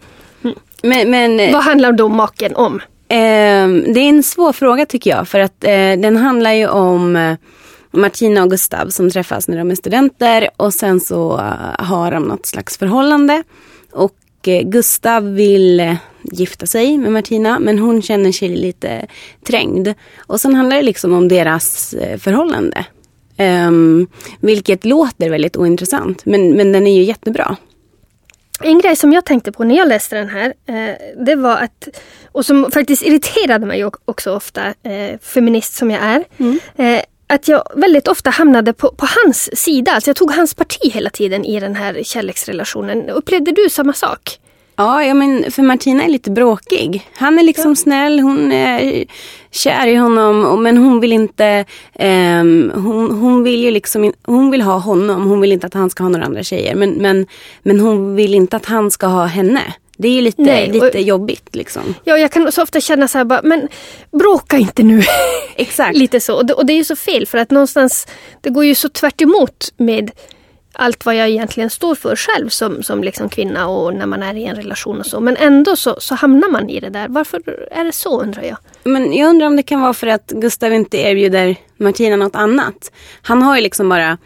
Mm. 0.43 0.55
Men, 0.83 1.11
men, 1.11 1.51
vad 1.53 1.63
handlar 1.63 1.91
då 1.91 2.09
Maken 2.09 2.55
om? 2.55 2.81
Eh, 3.07 3.67
det 3.93 3.99
är 3.99 4.09
en 4.09 4.23
svår 4.23 4.53
fråga 4.53 4.85
tycker 4.85 5.09
jag, 5.09 5.27
för 5.27 5.39
att 5.39 5.63
eh, 5.63 5.69
den 5.71 6.17
handlar 6.17 6.51
ju 6.51 6.67
om 6.67 7.15
eh, 7.15 7.35
Martina 7.93 8.43
och 8.43 8.49
Gustav 8.49 8.89
som 8.89 9.09
träffas 9.09 9.47
när 9.47 9.57
de 9.57 9.71
är 9.71 9.75
studenter 9.75 10.49
och 10.57 10.73
sen 10.73 10.99
så 10.99 11.33
uh, 11.33 11.75
har 11.79 12.11
de 12.11 12.23
något 12.23 12.45
slags 12.45 12.77
förhållande. 12.77 13.43
Och 13.91 14.17
uh, 14.47 14.61
Gustav 14.61 15.33
vill 15.33 15.79
uh, 15.79 15.95
gifta 16.23 16.65
sig 16.65 16.97
med 16.97 17.11
Martina 17.11 17.59
men 17.59 17.79
hon 17.79 18.01
känner 18.01 18.31
sig 18.31 18.49
lite 18.49 19.07
trängd. 19.47 19.93
Och 20.17 20.41
sen 20.41 20.55
handlar 20.55 20.77
det 20.77 20.83
liksom 20.83 21.13
om 21.13 21.27
deras 21.27 21.95
förhållande. 22.17 22.85
Um, 23.37 24.07
vilket 24.39 24.85
låter 24.85 25.29
väldigt 25.29 25.57
ointressant 25.57 26.25
men, 26.25 26.51
men 26.51 26.71
den 26.71 26.87
är 26.87 26.95
ju 26.95 27.03
jättebra. 27.03 27.57
En 28.61 28.79
grej 28.79 28.95
som 28.95 29.13
jag 29.13 29.25
tänkte 29.25 29.51
på 29.51 29.63
när 29.63 29.77
jag 29.77 29.87
läste 29.87 30.15
den 30.15 30.29
här, 30.29 30.53
eh, 30.65 31.23
det 31.25 31.35
var 31.35 31.57
att, 31.57 31.87
och 32.31 32.45
som 32.45 32.71
faktiskt 32.71 33.03
irriterade 33.03 33.65
mig 33.65 33.85
också 34.05 34.35
ofta, 34.35 34.67
eh, 34.83 35.19
feminist 35.21 35.73
som 35.73 35.91
jag 35.91 36.03
är, 36.03 36.23
mm. 36.37 36.59
eh, 36.75 37.01
att 37.33 37.47
jag 37.47 37.63
väldigt 37.75 38.07
ofta 38.07 38.29
hamnade 38.29 38.73
på, 38.73 38.91
på 38.91 39.07
hans 39.23 39.49
sida. 39.59 39.91
Alltså 39.91 40.09
jag 40.09 40.15
tog 40.15 40.31
hans 40.31 40.53
parti 40.53 40.91
hela 40.93 41.09
tiden 41.09 41.45
i 41.45 41.59
den 41.59 41.75
här 41.75 42.03
kärleksrelationen. 42.03 43.09
Upplevde 43.09 43.51
du 43.51 43.69
samma 43.69 43.93
sak? 43.93 44.39
Ja, 44.75 45.03
ja, 45.03 45.13
men 45.13 45.51
för 45.51 45.63
Martina 45.63 46.03
är 46.03 46.09
lite 46.09 46.31
bråkig. 46.31 47.09
Han 47.15 47.39
är 47.39 47.43
liksom 47.43 47.71
ja. 47.71 47.75
snäll, 47.75 48.19
hon 48.19 48.51
är 48.51 49.05
kär 49.51 49.87
i 49.87 49.95
honom 49.95 50.63
men 50.63 50.77
hon 50.77 50.99
vill 50.99 51.13
inte, 51.13 51.65
um, 51.99 52.71
hon, 52.75 53.11
hon 53.11 53.43
vill 53.43 53.63
ju 53.63 53.71
liksom, 53.71 54.13
hon 54.23 54.51
vill 54.51 54.61
ha 54.61 54.77
honom, 54.77 55.29
hon 55.29 55.41
vill 55.41 55.51
inte 55.51 55.67
att 55.67 55.73
han 55.73 55.89
ska 55.89 56.03
ha 56.03 56.09
några 56.09 56.25
andra 56.25 56.43
tjejer. 56.43 56.75
Men, 56.75 56.89
men, 56.89 57.27
men 57.63 57.79
hon 57.79 58.15
vill 58.15 58.33
inte 58.33 58.55
att 58.55 58.65
han 58.65 58.91
ska 58.91 59.07
ha 59.07 59.25
henne. 59.25 59.73
Det 59.97 60.07
är 60.07 60.11
ju 60.11 60.21
lite, 60.21 60.41
Nej, 60.41 60.71
lite 60.71 60.85
och, 60.87 61.01
jobbigt 61.01 61.55
liksom. 61.55 61.95
Ja, 62.03 62.17
jag 62.17 62.31
kan 62.31 62.51
så 62.51 62.63
ofta 62.63 62.81
känna 62.81 63.07
så 63.07 63.17
här 63.17 63.25
bara, 63.25 63.41
men 63.43 63.67
bråka 64.11 64.57
inte 64.57 64.83
nu. 64.83 65.01
Exakt. 65.55 65.97
lite 65.97 66.19
så. 66.19 66.35
Och 66.35 66.45
det, 66.45 66.53
och 66.53 66.65
det 66.65 66.73
är 66.73 66.77
ju 66.77 66.83
så 66.83 66.95
fel 66.95 67.27
för 67.27 67.37
att 67.37 67.51
någonstans, 67.51 68.07
det 68.41 68.49
går 68.49 68.65
ju 68.65 68.75
så 68.75 68.89
tvärt 68.89 69.21
med 69.77 70.11
allt 70.73 71.05
vad 71.05 71.15
jag 71.15 71.29
egentligen 71.29 71.69
står 71.69 71.95
för 71.95 72.15
själv 72.15 72.49
som, 72.49 72.83
som 72.83 73.03
liksom 73.03 73.29
kvinna 73.29 73.67
och 73.67 73.93
när 73.93 74.05
man 74.05 74.23
är 74.23 74.35
i 74.35 74.45
en 74.45 74.55
relation 74.55 74.99
och 74.99 75.05
så. 75.05 75.19
Men 75.19 75.37
ändå 75.37 75.75
så, 75.75 75.95
så 75.99 76.15
hamnar 76.15 76.49
man 76.49 76.69
i 76.69 76.79
det 76.79 76.89
där. 76.89 77.07
Varför 77.07 77.67
är 77.71 77.83
det 77.83 77.91
så 77.91 78.21
undrar 78.21 78.43
jag? 78.43 78.57
Men 78.83 79.13
jag 79.13 79.29
undrar 79.29 79.47
om 79.47 79.55
det 79.55 79.63
kan 79.63 79.81
vara 79.81 79.93
för 79.93 80.07
att 80.07 80.27
Gustav 80.27 80.73
inte 80.73 80.97
erbjuder 80.97 81.55
Martina 81.77 82.15
något 82.15 82.35
annat. 82.35 82.91
Han 83.21 83.41
har 83.41 83.55
ju 83.55 83.61
liksom 83.61 83.89
bara 83.89 84.17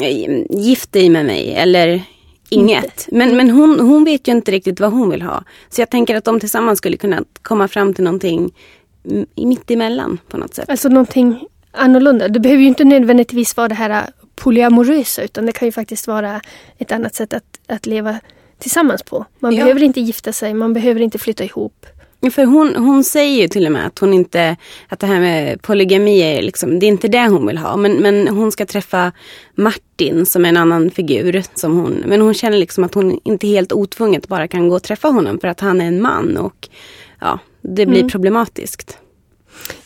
eh, 0.00 0.42
gift 0.50 0.92
dig 0.92 1.08
med 1.08 1.26
mig 1.26 1.54
eller 1.54 2.02
inget. 2.48 3.08
Men, 3.12 3.36
men 3.36 3.50
hon, 3.50 3.80
hon 3.80 4.04
vet 4.04 4.28
ju 4.28 4.32
inte 4.32 4.50
riktigt 4.50 4.80
vad 4.80 4.92
hon 4.92 5.10
vill 5.10 5.22
ha. 5.22 5.44
Så 5.68 5.80
jag 5.80 5.90
tänker 5.90 6.16
att 6.16 6.24
de 6.24 6.40
tillsammans 6.40 6.78
skulle 6.78 6.96
kunna 6.96 7.24
komma 7.42 7.68
fram 7.68 7.94
till 7.94 8.04
någonting 8.04 8.52
mitt 9.36 9.70
emellan 9.70 10.18
på 10.28 10.36
något 10.36 10.54
sätt. 10.54 10.70
Alltså 10.70 10.88
någonting 10.88 11.46
annorlunda. 11.72 12.28
Det 12.28 12.40
behöver 12.40 12.62
ju 12.62 12.68
inte 12.68 12.84
nödvändigtvis 12.84 13.56
vara 13.56 13.68
det 13.68 13.74
här 13.74 14.06
polyamorösa 14.36 15.22
utan 15.22 15.46
det 15.46 15.52
kan 15.52 15.68
ju 15.68 15.72
faktiskt 15.72 16.06
vara 16.06 16.40
ett 16.78 16.92
annat 16.92 17.14
sätt 17.14 17.32
att, 17.32 17.44
att 17.66 17.86
leva 17.86 18.20
tillsammans 18.58 19.02
på. 19.02 19.24
Man 19.38 19.54
ja. 19.54 19.62
behöver 19.62 19.82
inte 19.82 20.00
gifta 20.00 20.32
sig, 20.32 20.54
man 20.54 20.72
behöver 20.72 21.00
inte 21.00 21.18
flytta 21.18 21.44
ihop. 21.44 21.86
För 22.20 22.44
hon, 22.44 22.76
hon 22.76 23.04
säger 23.04 23.42
ju 23.42 23.48
till 23.48 23.66
och 23.66 23.72
med 23.72 23.86
att 23.86 23.98
hon 23.98 24.14
inte, 24.14 24.56
att 24.88 24.98
det 24.98 25.06
här 25.06 25.20
med 25.20 25.62
polygami 25.62 26.20
är 26.20 26.42
liksom, 26.42 26.78
det 26.78 26.86
är 26.86 26.88
inte 26.88 27.08
det 27.08 27.28
hon 27.28 27.46
vill 27.46 27.58
ha. 27.58 27.76
Men, 27.76 27.92
men 27.92 28.28
hon 28.28 28.52
ska 28.52 28.66
träffa 28.66 29.12
Martin 29.54 30.26
som 30.26 30.44
är 30.44 30.48
en 30.48 30.56
annan 30.56 30.90
figur. 30.90 31.42
Som 31.54 31.76
hon, 31.76 32.04
men 32.06 32.20
hon 32.20 32.34
känner 32.34 32.58
liksom 32.58 32.84
att 32.84 32.94
hon 32.94 33.20
inte 33.24 33.46
helt 33.46 33.72
otvunget 33.72 34.28
bara 34.28 34.48
kan 34.48 34.68
gå 34.68 34.76
och 34.76 34.82
träffa 34.82 35.08
honom 35.08 35.40
för 35.40 35.48
att 35.48 35.60
han 35.60 35.80
är 35.80 35.86
en 35.86 36.02
man 36.02 36.36
och 36.36 36.68
ja, 37.20 37.38
det 37.60 37.86
blir 37.86 37.98
mm. 37.98 38.10
problematiskt. 38.10 38.98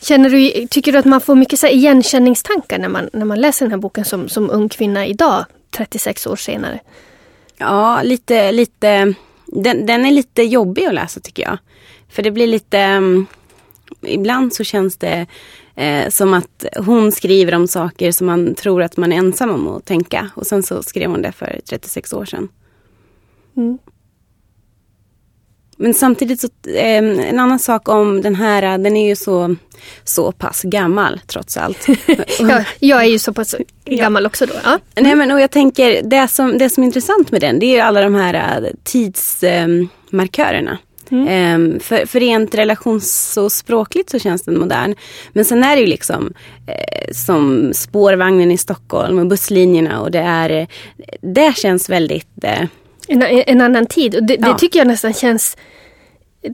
Känner 0.01 0.29
du, 0.29 0.67
tycker 0.67 0.91
du 0.91 0.97
att 0.97 1.05
man 1.05 1.21
får 1.21 1.35
mycket 1.35 1.59
så 1.59 1.67
igenkänningstankar 1.67 2.79
när 2.79 2.89
man, 2.89 3.09
när 3.13 3.25
man 3.25 3.41
läser 3.41 3.65
den 3.65 3.71
här 3.71 3.79
boken 3.79 4.05
som, 4.05 4.29
som 4.29 4.49
ung 4.49 4.69
kvinna 4.69 5.07
idag, 5.07 5.45
36 5.71 6.27
år 6.27 6.35
senare? 6.35 6.79
Ja, 7.57 8.01
lite, 8.03 8.51
lite 8.51 9.13
den, 9.45 9.85
den 9.85 10.05
är 10.05 10.11
lite 10.11 10.43
jobbig 10.43 10.85
att 10.85 10.93
läsa 10.93 11.19
tycker 11.19 11.43
jag. 11.43 11.57
För 12.13 12.23
det 12.23 12.31
blir 12.31 12.47
lite, 12.47 12.95
um, 12.97 13.25
ibland 14.01 14.53
så 14.53 14.63
känns 14.63 14.97
det 14.97 15.27
eh, 15.75 16.09
som 16.09 16.33
att 16.33 16.65
hon 16.77 17.11
skriver 17.11 17.55
om 17.55 17.67
saker 17.67 18.11
som 18.11 18.27
man 18.27 18.55
tror 18.55 18.83
att 18.83 18.97
man 18.97 19.13
är 19.13 19.17
ensam 19.17 19.49
om 19.49 19.67
att 19.67 19.85
tänka. 19.85 20.29
Och 20.35 20.47
sen 20.47 20.63
så 20.63 20.83
skrev 20.83 21.09
hon 21.09 21.21
det 21.21 21.31
för 21.31 21.59
36 21.69 22.13
år 22.13 22.25
sedan. 22.25 22.49
Mm. 23.57 23.77
Men 25.77 25.93
samtidigt 25.93 26.41
så, 26.41 26.47
eh, 26.69 27.29
en 27.29 27.39
annan 27.39 27.59
sak 27.59 27.89
om 27.89 28.21
den 28.21 28.35
här, 28.35 28.77
den 28.77 28.97
är 28.97 29.07
ju 29.07 29.15
så, 29.15 29.55
så 30.03 30.31
pass 30.31 30.61
gammal 30.61 31.21
trots 31.27 31.57
allt. 31.57 31.87
ja, 32.39 32.63
jag 32.79 33.01
är 33.01 33.09
ju 33.09 33.19
så 33.19 33.33
pass 33.33 33.55
gammal 33.85 34.25
också 34.25 34.45
då. 34.45 34.53
Ja. 34.63 34.79
Nej 34.95 35.15
men 35.15 35.31
och 35.31 35.41
jag 35.41 35.51
tänker, 35.51 36.03
det 36.03 36.27
som, 36.27 36.57
det 36.57 36.69
som 36.69 36.83
är 36.83 36.85
intressant 36.85 37.31
med 37.31 37.41
den 37.41 37.59
det 37.59 37.65
är 37.65 37.75
ju 37.75 37.79
alla 37.79 38.01
de 38.01 38.15
här 38.15 38.33
eh, 38.33 38.69
tidsmarkörerna. 38.83 40.71
Eh, 40.71 40.77
Mm. 41.11 41.73
Um, 41.73 41.79
för, 41.79 42.05
för 42.05 42.19
rent 42.19 42.55
relations 42.55 43.37
och 43.37 43.51
språkligt 43.51 44.09
så 44.09 44.19
känns 44.19 44.43
den 44.43 44.59
modern. 44.59 44.95
Men 45.33 45.45
sen 45.45 45.63
är 45.63 45.75
det 45.75 45.81
ju 45.81 45.87
liksom 45.87 46.33
eh, 46.67 47.13
som 47.13 47.71
spårvagnen 47.73 48.51
i 48.51 48.57
Stockholm 48.57 49.19
och 49.19 49.27
busslinjerna 49.27 50.01
och 50.01 50.11
det 50.11 50.19
är, 50.19 50.49
eh, 50.49 50.67
det 51.21 51.57
känns 51.57 51.89
väldigt 51.89 52.43
eh, 52.43 52.65
en, 53.07 53.21
en 53.21 53.61
annan 53.61 53.85
tid. 53.85 54.15
Och 54.15 54.23
det, 54.23 54.37
ja. 54.39 54.47
det, 54.47 54.59
tycker 54.59 54.79
jag 54.79 54.87
nästan 54.87 55.13
känns 55.13 55.57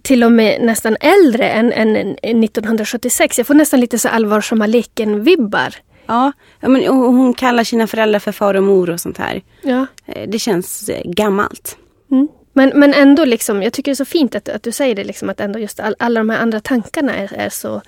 till 0.04 0.24
och 0.24 0.32
med 0.32 0.62
nästan 0.62 0.98
äldre 1.00 1.50
än, 1.50 1.74
än 1.74 2.44
1976. 2.44 3.38
Jag 3.38 3.48
får 3.48 3.54
nästan 3.54 3.80
lite 3.80 4.00
så 4.00 4.10
allvarsamma 4.10 4.68
leken-vibbar. 4.68 5.76
Ja, 6.06 6.32
men 6.62 6.88
hon 6.88 7.34
kallar 7.34 7.64
sina 7.64 7.88
föräldrar 7.88 8.20
för 8.20 8.32
far 8.32 8.54
och 8.54 8.64
mor 8.64 8.90
och 8.90 9.00
sånt 9.00 9.18
här. 9.18 9.42
Ja. 9.62 9.86
Eh, 10.06 10.30
det 10.30 10.40
känns 10.40 10.90
eh, 10.90 11.12
gammalt. 11.12 11.78
Mm. 12.12 12.28
Men, 12.54 12.72
men 12.76 12.94
ändå, 12.94 13.26
liksom, 13.26 13.64
jag 13.64 13.74
tycker 13.74 13.92
det 13.92 13.94
är 13.94 13.96
så 13.96 14.06
fint 14.06 14.36
att, 14.36 14.50
att 14.50 14.64
du 14.64 14.72
säger 14.72 14.96
det, 14.96 15.04
liksom, 15.04 15.30
att 15.30 15.40
ändå 15.40 15.60
just 15.60 15.80
all, 15.80 15.96
alla 16.00 16.20
de 16.20 16.30
här 16.30 16.40
andra 16.40 16.60
tankarna 16.60 17.16
är, 17.16 17.34
är 17.34 17.50
så 17.50 17.82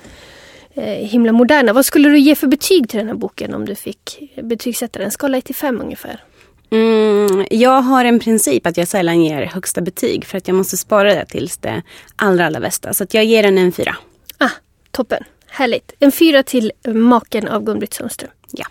eh, 0.73 0.83
himla 0.83 1.31
moderna. 1.31 1.73
Vad 1.73 1.85
skulle 1.85 2.09
du 2.09 2.19
ge 2.19 2.35
för 2.35 2.47
betyg 2.47 2.89
till 2.89 2.97
den 2.99 3.07
här 3.07 3.15
boken 3.15 3.53
om 3.53 3.65
du 3.65 3.75
fick 3.75 4.31
betygsätta 4.43 4.99
den? 4.99 5.11
Skala 5.11 5.37
1 5.37 5.45
till 5.45 5.55
5 5.55 5.81
ungefär. 5.81 6.23
Mm, 6.71 7.45
jag 7.49 7.81
har 7.81 8.05
en 8.05 8.19
princip 8.19 8.67
att 8.67 8.77
jag 8.77 8.87
sällan 8.87 9.23
ger 9.23 9.45
högsta 9.45 9.81
betyg 9.81 10.25
för 10.25 10.37
att 10.37 10.47
jag 10.47 10.55
måste 10.55 10.77
spara 10.77 11.15
det 11.15 11.25
tills 11.25 11.57
det 11.57 11.81
allra, 12.15 12.45
allra 12.45 12.59
bästa. 12.59 12.93
Så 12.93 13.03
att 13.03 13.13
jag 13.13 13.25
ger 13.25 13.43
den 13.43 13.57
en 13.57 13.71
fyra. 13.71 13.95
Ah, 14.37 14.49
toppen, 14.91 15.23
härligt. 15.47 15.93
En 15.99 16.11
fyra 16.11 16.43
till 16.43 16.71
maken 16.87 17.47
av 17.47 17.63
Gun-Britt 17.63 17.93
Sundström. 17.93 18.31
Ja. 18.51 18.65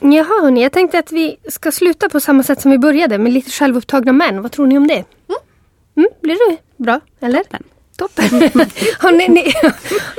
Jaha 0.00 0.42
hörni, 0.42 0.62
jag 0.62 0.72
tänkte 0.72 0.98
att 0.98 1.12
vi 1.12 1.36
ska 1.48 1.72
sluta 1.72 2.08
på 2.08 2.20
samma 2.20 2.42
sätt 2.42 2.60
som 2.60 2.70
vi 2.70 2.78
började 2.78 3.18
med 3.18 3.32
lite 3.32 3.50
självupptagna 3.50 4.12
män. 4.12 4.42
Vad 4.42 4.52
tror 4.52 4.66
ni 4.66 4.76
om 4.76 4.86
det? 4.86 4.94
Mm. 4.94 5.40
Mm, 5.96 6.10
blir 6.22 6.50
det 6.50 6.56
bra, 6.76 7.00
eller? 7.20 7.42
Toppen. 7.42 7.62
Toppen. 7.96 8.38
ni, 9.18 9.28
ni, 9.28 9.52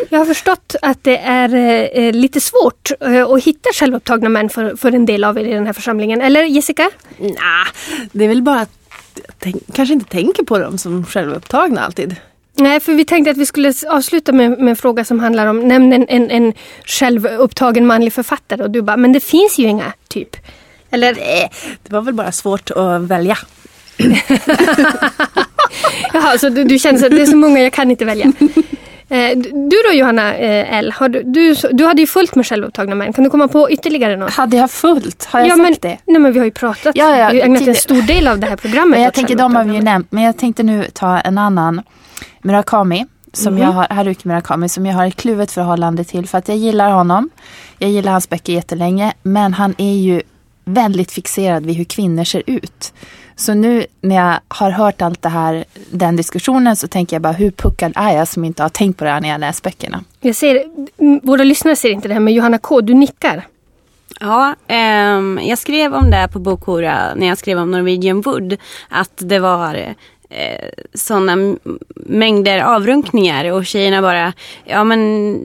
jag 0.10 0.20
har 0.20 0.26
förstått 0.26 0.76
att 0.82 1.04
det 1.04 1.18
är 1.18 1.56
eh, 2.00 2.14
lite 2.14 2.42
svårt 2.42 2.92
eh, 3.00 3.30
att 3.30 3.44
hitta 3.44 3.70
självupptagna 3.74 4.30
män 4.30 4.50
för, 4.50 4.76
för 4.76 4.92
en 4.92 5.06
del 5.06 5.24
av 5.24 5.38
er 5.38 5.46
i 5.46 5.54
den 5.54 5.66
här 5.66 5.74
församlingen. 5.74 6.22
Eller 6.22 6.44
Jessica? 6.44 6.90
Nej, 7.18 7.32
nah, 7.32 7.68
det 8.12 8.24
är 8.24 8.30
väl 8.30 8.42
bara 8.42 8.60
att 8.62 8.72
jag 9.44 9.54
kanske 9.74 9.94
inte 9.94 10.10
tänker 10.10 10.44
på 10.44 10.58
dem 10.58 10.78
som 10.78 11.06
självupptagna 11.06 11.82
alltid. 11.82 12.16
Nej, 12.60 12.80
för 12.80 12.94
vi 12.94 13.06
tänkte 13.06 13.32
att 13.32 13.38
vi 13.38 13.46
skulle 13.46 13.74
avsluta 13.90 14.32
med, 14.32 14.52
med 14.60 14.70
en 14.70 14.76
fråga 14.76 15.06
som 15.06 15.20
handlar 15.20 15.46
om, 15.46 15.60
nämn 15.68 15.94
en, 15.94 16.06
en, 16.10 16.32
en 16.32 16.54
självupptagen 16.86 17.88
manlig 17.88 18.14
författare 18.14 18.64
och 18.64 18.72
du 18.72 18.82
bara, 18.82 18.98
men 18.98 19.14
det 19.14 19.20
finns 19.20 19.60
ju 19.60 19.64
inga, 19.64 19.94
typ. 20.08 20.36
Eller? 20.92 21.16
Nej, 21.16 21.52
det 21.84 21.94
var 21.94 22.02
väl 22.02 22.14
bara 22.14 22.32
svårt 22.32 22.72
att 22.72 23.02
välja. 23.02 23.38
Jaha, 26.14 26.38
så 26.38 26.50
du, 26.50 26.64
du 26.64 26.80
känner 26.80 27.06
att 27.06 27.12
det 27.12 27.22
är 27.22 27.26
så 27.26 27.38
många, 27.38 27.60
jag 27.60 27.74
kan 27.74 27.92
inte 27.92 28.06
välja. 28.06 28.34
Eh, 29.12 29.38
du 29.38 29.78
då 29.90 29.94
Johanna 29.94 30.36
eh, 30.36 30.78
L, 30.78 30.94
har 30.98 31.10
du, 31.10 31.24
du, 31.24 31.56
du 31.72 31.86
hade 31.86 32.02
ju 32.02 32.08
fullt 32.08 32.36
med 32.36 32.48
självupptagna 32.48 32.96
män. 32.96 33.14
Kan 33.14 33.24
du 33.24 33.30
komma 33.30 33.48
på 33.48 33.72
ytterligare 33.72 34.16
något? 34.16 34.34
Hade 34.34 34.58
jag 34.58 34.72
fullt? 34.72 35.26
Har 35.26 35.40
jag 35.40 35.48
ja, 35.48 35.56
sagt 35.56 35.62
men, 35.62 35.76
det? 35.82 35.98
Nej 36.06 36.20
men 36.22 36.32
vi 36.34 36.40
har 36.40 36.46
ju 36.46 36.52
pratat. 36.52 36.96
Ja, 36.96 37.18
ja, 37.18 37.30
vi 37.32 37.40
har 37.40 37.46
ägnat 37.46 37.68
en 37.68 37.76
stor 37.76 38.02
del 38.02 38.28
av 38.28 38.40
det 38.40 38.48
här 38.48 38.56
programmet 38.56 38.90
men 38.90 39.02
Jag 39.02 39.14
tänker 39.14 39.36
de 39.36 39.56
har 39.56 39.64
vi 39.64 39.74
ju 39.74 39.82
nämnt. 39.82 40.12
Men 40.12 40.24
jag 40.24 40.38
tänkte 40.38 40.64
nu 40.64 40.86
ta 40.94 41.20
en 41.20 41.38
annan. 41.38 41.82
Murakami. 42.42 43.06
Som 43.34 43.54
mm. 43.54 43.64
jag 43.64 43.72
har, 43.72 43.88
Haruki 43.90 44.28
Murakami 44.28 44.70
som 44.70 44.86
jag 44.86 44.96
har 44.96 45.08
ett 45.08 45.16
kluvet 45.16 45.52
förhållande 45.52 46.04
till 46.04 46.28
för 46.28 46.38
att 46.38 46.48
jag 46.48 46.58
gillar 46.58 46.92
honom. 46.92 47.30
Jag 47.78 47.90
gillar 47.90 48.12
hans 48.12 48.30
böcker 48.30 48.54
jättelänge 48.54 49.14
men 49.22 49.54
han 49.54 49.76
är 49.78 49.94
ju 49.94 50.22
väldigt 50.66 51.12
fixerad 51.12 51.66
vid 51.66 51.76
hur 51.76 51.84
kvinnor 51.84 52.24
ser 52.24 52.44
ut. 52.46 52.94
Så 53.36 53.54
nu 53.54 53.86
när 54.02 54.16
jag 54.16 54.40
har 54.48 54.72
hört 54.72 55.02
allt 55.02 55.22
det 55.22 55.30
här, 55.30 55.66
den 55.92 56.16
diskussionen 56.16 56.76
så 56.76 56.88
tänker 56.88 57.16
jag 57.16 57.22
bara 57.22 57.34
hur 57.34 57.52
puckad 57.52 57.94
är 57.96 58.18
jag 58.18 58.28
som 58.28 58.46
inte 58.46 58.64
har 58.64 58.70
tänkt 58.70 58.98
på 58.98 59.04
det 59.04 59.10
här 59.10 59.22
när 59.22 59.30
jag 59.30 59.40
läst 59.40 59.64
böckerna. 59.64 60.04
Jag 60.20 60.36
ser, 60.36 60.64
våra 61.26 61.44
lyssnare 61.44 61.76
ser 61.76 61.90
inte 61.90 62.08
det 62.08 62.14
här 62.14 62.22
men 62.22 62.34
Johanna 62.34 62.58
K, 62.58 62.82
du 62.82 62.94
nickar. 62.94 63.48
Ja, 64.20 64.56
eh, 64.68 65.48
jag 65.50 65.58
skrev 65.58 65.94
om 65.94 66.12
det 66.12 66.30
på 66.32 66.40
Bokhora 66.40 67.16
när 67.16 67.28
jag 67.28 67.38
skrev 67.38 67.60
om 67.60 67.72
Norwegian 67.72 68.22
Wood. 68.22 68.58
Att 68.90 69.14
det 69.16 69.40
var 69.40 69.96
eh, 70.30 70.70
sådana 70.94 71.58
mängder 71.96 72.60
avrunkningar 72.60 73.52
och 73.52 73.66
tjejerna 73.66 74.02
bara, 74.02 74.34
ja 74.66 74.84
men 74.84 75.40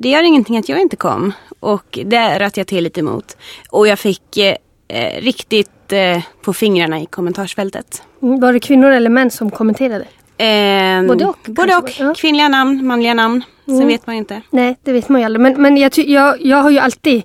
det 0.00 0.08
gör 0.08 0.22
ingenting 0.22 0.58
att 0.58 0.68
jag 0.68 0.80
inte 0.80 0.96
kom. 0.96 1.32
Och 1.60 1.98
det 2.04 2.38
röt 2.38 2.56
jag 2.56 2.66
till 2.66 2.84
lite 2.84 3.00
emot. 3.00 3.36
Och 3.70 3.88
jag 3.88 3.98
fick 3.98 4.36
eh, 4.36 4.56
eh, 4.88 5.20
riktigt 5.20 5.92
eh, 5.92 6.22
på 6.42 6.52
fingrarna 6.52 7.00
i 7.00 7.06
kommentarsfältet. 7.06 8.02
Mm, 8.22 8.40
var 8.40 8.52
det 8.52 8.60
kvinnor 8.60 8.90
eller 8.90 9.10
män 9.10 9.30
som 9.30 9.50
kommenterade? 9.50 10.04
Eh, 10.38 11.02
både 11.02 11.26
och. 11.26 11.38
Både 11.46 11.76
och. 11.76 11.90
Ja. 12.00 12.14
Kvinnliga 12.16 12.48
namn, 12.48 12.86
manliga 12.86 13.14
namn. 13.14 13.42
Sen 13.64 13.74
mm. 13.74 13.88
vet 13.88 14.06
man 14.06 14.16
ju 14.16 14.18
inte. 14.18 14.42
Nej, 14.50 14.76
det 14.82 14.92
vet 14.92 15.08
man 15.08 15.20
ju 15.20 15.24
aldrig. 15.24 15.40
Men, 15.40 15.62
men 15.62 15.76
jag, 15.76 15.98
jag, 15.98 16.42
jag 16.42 16.56
har 16.56 16.70
ju 16.70 16.78
alltid, 16.78 17.22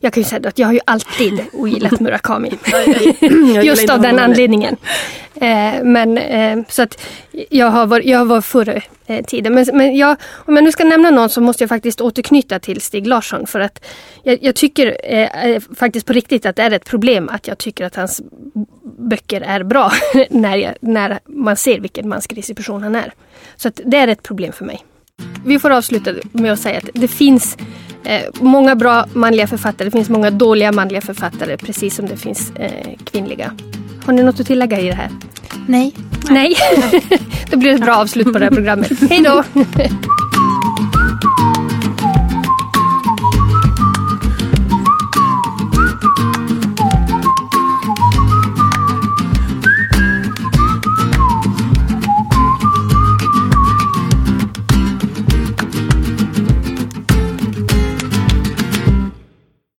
jag 0.00 0.12
kan 0.12 0.22
ju 0.22 0.28
säga 0.28 0.48
att 0.48 0.58
jag 0.58 0.66
har 0.66 0.72
ju 0.72 0.80
alltid 0.84 1.44
ogillat 1.52 2.00
Murakami. 2.00 2.50
Just 3.62 3.90
av 3.90 4.00
den 4.00 4.18
anledningen. 4.18 4.76
Eh, 5.40 5.82
men 5.82 6.18
eh, 6.18 6.58
så 6.68 6.82
att 6.82 7.02
jag 7.50 7.66
har 7.66 7.86
varit, 7.86 8.06
jag 8.06 8.18
har 8.18 8.24
varit 8.24 8.44
förr 8.44 8.82
eh, 9.06 9.24
tiden. 9.24 9.54
Men, 9.54 9.66
men 9.72 9.96
jag, 9.96 10.16
om 10.34 10.56
jag 10.56 10.64
nu 10.64 10.72
ska 10.72 10.84
nämna 10.84 11.10
någon 11.10 11.28
så 11.28 11.40
måste 11.40 11.62
jag 11.62 11.68
faktiskt 11.68 12.00
återknyta 12.00 12.58
till 12.58 12.80
Stig 12.80 13.06
Larsson. 13.06 13.46
För 13.46 13.60
att 13.60 13.84
jag, 14.22 14.38
jag 14.42 14.54
tycker 14.54 14.96
eh, 15.04 15.46
eh 15.46 15.62
faktiskt 15.76 16.06
på 16.06 16.12
riktigt 16.12 16.46
att 16.46 16.56
det 16.56 16.62
är 16.62 16.70
ett 16.70 16.84
problem 16.84 17.28
att 17.28 17.48
jag 17.48 17.58
tycker 17.58 17.84
att 17.84 17.96
hans 17.96 18.22
böcker 18.98 19.40
är 19.40 19.62
bra 19.62 19.92
när, 20.30 20.56
jag, 20.56 20.74
när 20.80 21.18
man 21.26 21.56
ser 21.56 21.80
vilken 21.80 22.08
mansgrisig 22.08 22.56
person 22.56 22.82
han 22.82 22.94
är. 22.94 23.12
Så 23.56 23.68
att 23.68 23.80
det 23.84 23.96
är 23.96 24.08
ett 24.08 24.22
problem 24.22 24.52
för 24.52 24.64
mig. 24.64 24.84
Vi 25.44 25.58
får 25.58 25.70
avsluta 25.70 26.14
med 26.32 26.52
att 26.52 26.60
säga 26.60 26.78
att 26.78 26.90
det 26.94 27.08
finns 27.08 27.56
eh, 28.04 28.22
många 28.40 28.76
bra 28.76 29.06
manliga 29.12 29.46
författare. 29.46 29.84
Det 29.84 29.90
finns 29.90 30.08
många 30.08 30.30
dåliga 30.30 30.72
manliga 30.72 31.00
författare 31.00 31.56
precis 31.56 31.94
som 31.94 32.06
det 32.06 32.16
finns 32.16 32.50
eh, 32.50 32.96
kvinnliga. 33.04 33.52
Har 34.06 34.12
ni 34.12 34.22
något 34.22 34.40
att 34.40 34.46
tillägga 34.46 34.80
i 34.80 34.86
det 34.88 34.94
här? 34.94 35.10
Nej. 35.66 35.94
Nej. 36.30 36.56
Då 37.50 37.56
blir 37.56 37.70
det 37.70 37.76
ett 37.76 37.84
bra 37.84 37.96
avslut 37.96 38.32
på 38.32 38.38
det 38.38 38.44
här 38.44 38.52
programmet. 38.52 38.92
Hej 39.10 39.22
då! 39.22 39.44